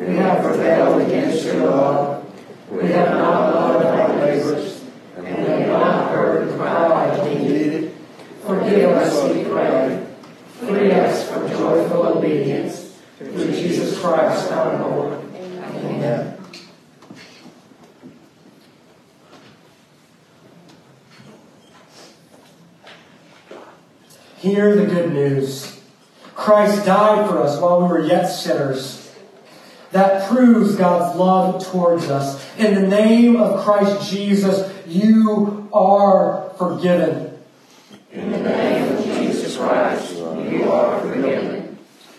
we 0.08 0.16
have 0.18 0.44
prevailed 0.44 1.02
against 1.02 1.46
your 1.46 1.66
law. 1.66 2.24
We 2.70 2.88
have 2.90 3.10
not 3.10 3.56
loved 3.56 3.86
our 3.86 4.26
neighbors, 4.26 4.84
and 5.16 5.26
we 5.26 5.32
have 5.32 5.68
not 5.68 6.12
heard 6.12 6.50
the 6.50 6.58
cry 6.58 7.06
of 7.06 7.42
need. 7.42 7.92
Forgive 8.46 8.90
us, 8.90 9.34
we 9.34 9.46
pray. 9.46 10.06
Free 10.60 10.92
us 10.92 11.30
from 11.30 11.48
joyful 11.50 12.18
obedience 12.18 13.00
through 13.18 13.52
Jesus 13.52 14.00
Christ 14.00 14.52
our 14.52 14.78
Lord. 14.80 15.20
Amen. 15.36 16.38
Hear 24.38 24.76
the 24.76 24.86
good 24.86 25.14
news. 25.14 25.80
Christ 26.36 26.86
died 26.86 27.30
for 27.30 27.38
us 27.38 27.62
while 27.62 27.82
we 27.82 27.88
were 27.88 28.06
yet 28.06 28.26
sinners. 28.26 29.03
That 29.94 30.28
proves 30.28 30.76
God's 30.76 31.16
love 31.18 31.64
towards 31.68 32.10
us. 32.10 32.44
In 32.58 32.74
the 32.74 32.88
name 32.88 33.36
of 33.36 33.64
Christ 33.64 34.12
Jesus, 34.12 34.74
you 34.88 35.70
are 35.72 36.50
forgiven. 36.58 37.40
In 38.12 38.32
the 38.32 38.40
name 38.40 38.98
of 38.98 39.06
Jesus 39.06 39.56
Christ, 39.56 40.16
you 40.16 40.64
are 40.72 41.00
forgiven. 41.00 41.78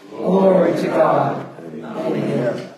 Glory 0.08 0.80
to 0.82 0.86
God. 0.86 1.46
Amen. 1.82 2.74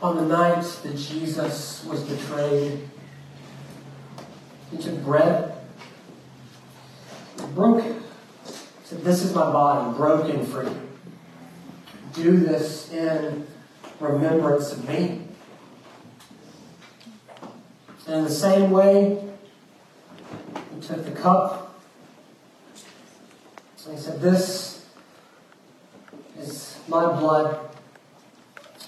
On 0.00 0.16
the 0.16 0.24
night 0.24 0.62
that 0.84 0.96
Jesus 0.96 1.84
was 1.84 2.04
betrayed, 2.04 2.88
he 4.70 4.78
took 4.78 5.02
bread, 5.02 5.52
broke 7.56 7.84
it, 7.84 7.96
said, 8.84 9.02
This 9.02 9.24
is 9.24 9.34
my 9.34 9.50
body, 9.50 9.96
broken 9.96 10.46
for 10.46 10.62
you. 10.62 10.80
Do 12.14 12.36
this 12.36 12.92
in 12.92 13.48
remembrance 14.00 14.72
of 14.72 14.88
me. 14.88 15.22
And 18.06 18.16
in 18.16 18.24
the 18.24 18.30
same 18.30 18.70
way, 18.70 19.22
he 20.74 20.80
took 20.80 21.04
the 21.04 21.10
cup, 21.10 21.80
and 23.86 23.96
he 23.96 24.00
said, 24.00 24.20
This 24.20 24.86
is 26.38 26.78
my 26.88 27.06
blood 27.18 27.58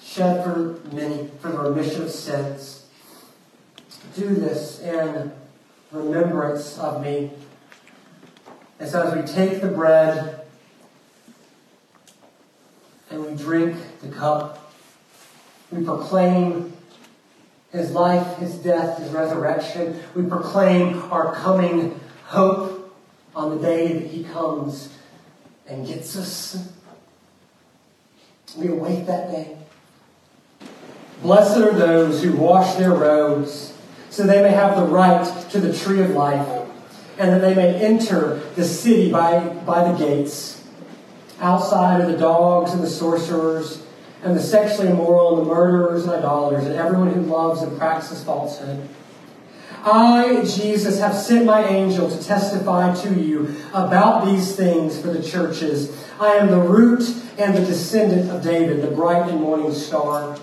shed 0.05 0.45
for 0.45 0.81
many 0.93 1.29
for 1.41 1.51
the 1.51 1.59
remission 1.59 2.03
of 2.03 2.11
sins. 2.11 2.87
Do 4.15 4.35
this 4.35 4.81
in 4.81 5.33
remembrance 5.93 6.79
of 6.79 7.03
me. 7.03 7.31
And 8.81 8.89
so 8.89 9.03
as 9.03 9.15
we 9.15 9.23
take 9.23 9.61
the 9.61 9.69
bread 9.69 10.41
and 13.11 13.25
we 13.25 13.35
drink 13.37 13.77
the 14.01 14.09
cup, 14.09 14.68
we 15.71 15.85
proclaim 15.85 16.73
his 17.71 17.91
life, 17.93 18.39
his 18.39 18.55
death, 18.57 18.99
his 18.99 19.11
resurrection. 19.11 20.01
We 20.15 20.25
proclaim 20.25 21.03
our 21.13 21.35
coming 21.35 22.01
hope 22.25 22.97
on 23.37 23.57
the 23.57 23.63
day 23.63 23.93
that 23.93 24.07
he 24.07 24.25
comes 24.25 24.93
and 25.67 25.87
gets 25.87 26.17
us. 26.17 26.73
We 28.57 28.69
await 28.69 29.07
that 29.07 29.31
day. 29.31 29.57
Blessed 31.23 31.59
are 31.59 31.73
those 31.73 32.23
who 32.23 32.33
wash 32.33 32.77
their 32.77 32.93
robes, 32.93 33.75
so 34.09 34.23
they 34.23 34.41
may 34.41 34.51
have 34.51 34.77
the 34.77 34.87
right 34.87 35.27
to 35.51 35.61
the 35.61 35.77
tree 35.77 36.01
of 36.01 36.11
life, 36.11 36.47
and 37.19 37.31
that 37.31 37.41
they 37.41 37.55
may 37.55 37.75
enter 37.75 38.37
the 38.55 38.65
city 38.65 39.11
by, 39.11 39.41
by 39.67 39.91
the 39.91 39.99
gates. 39.99 40.65
Outside 41.41 42.01
are 42.01 42.11
the 42.11 42.17
dogs 42.17 42.73
and 42.73 42.83
the 42.83 42.89
sorcerers, 42.89 43.83
and 44.23 44.37
the 44.37 44.43
sexually 44.43 44.91
immoral, 44.91 45.39
and 45.39 45.47
the 45.47 45.55
murderers 45.55 46.05
and 46.05 46.13
idolaters, 46.13 46.67
and 46.67 46.75
everyone 46.75 47.13
who 47.13 47.23
loves 47.23 47.63
and 47.63 47.77
practices 47.79 48.25
falsehood. 48.25 48.89
I, 49.85 50.45
Jesus, 50.45 50.99
have 50.99 51.15
sent 51.15 51.47
my 51.47 51.65
angel 51.67 52.11
to 52.11 52.23
testify 52.23 52.95
to 53.03 53.15
you 53.15 53.55
about 53.73 54.25
these 54.25 54.57
things 54.57 55.01
for 55.01 55.09
the 55.09 55.23
churches. 55.23 56.05
I 56.21 56.35
am 56.35 56.51
the 56.51 56.61
root 56.61 57.09
and 57.39 57.57
the 57.57 57.65
descendant 57.65 58.31
of 58.31 58.43
David, 58.43 58.83
the 58.83 58.91
bright 58.91 59.31
and 59.31 59.41
morning 59.41 59.73
star. 59.73 60.37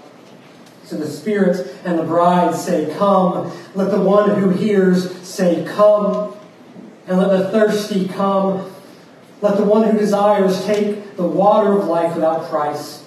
So 0.85 0.97
the 0.97 1.07
Spirit 1.07 1.75
and 1.83 1.99
the 1.99 2.03
bride 2.03 2.55
say, 2.55 2.93
Come. 2.97 3.51
Let 3.73 3.91
the 3.91 3.99
one 3.99 4.39
who 4.39 4.49
hears 4.51 5.19
say, 5.27 5.65
Come. 5.67 6.35
And 7.07 7.19
let 7.19 7.29
the 7.29 7.49
thirsty 7.49 8.07
come. 8.07 8.71
Let 9.41 9.57
the 9.57 9.63
one 9.63 9.89
who 9.89 9.97
desires 9.97 10.63
take 10.65 11.17
the 11.17 11.27
water 11.27 11.77
of 11.77 11.87
life 11.87 12.15
without 12.15 12.49
price. 12.49 13.04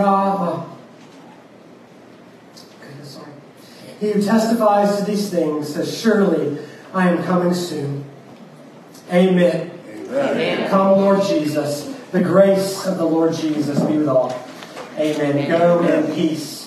God, 0.00 0.66
goodness, 2.80 3.08
sorry. 3.10 3.32
He 4.00 4.12
who 4.12 4.22
testifies 4.22 4.98
to 4.98 5.04
these 5.04 5.28
things 5.28 5.74
says, 5.74 6.00
Surely 6.00 6.58
I 6.94 7.10
am 7.10 7.22
coming 7.22 7.52
soon. 7.52 8.06
Amen. 9.12 9.70
Amen. 10.08 10.70
Come, 10.70 10.98
Lord 10.98 11.22
Jesus. 11.22 11.94
The 12.12 12.20
grace 12.20 12.86
of 12.86 12.96
the 12.96 13.04
Lord 13.04 13.34
Jesus 13.34 13.78
be 13.80 13.98
with 13.98 14.08
all. 14.08 14.34
Amen. 14.96 15.48
Go 15.48 15.84
in 15.84 16.14
peace. 16.14 16.59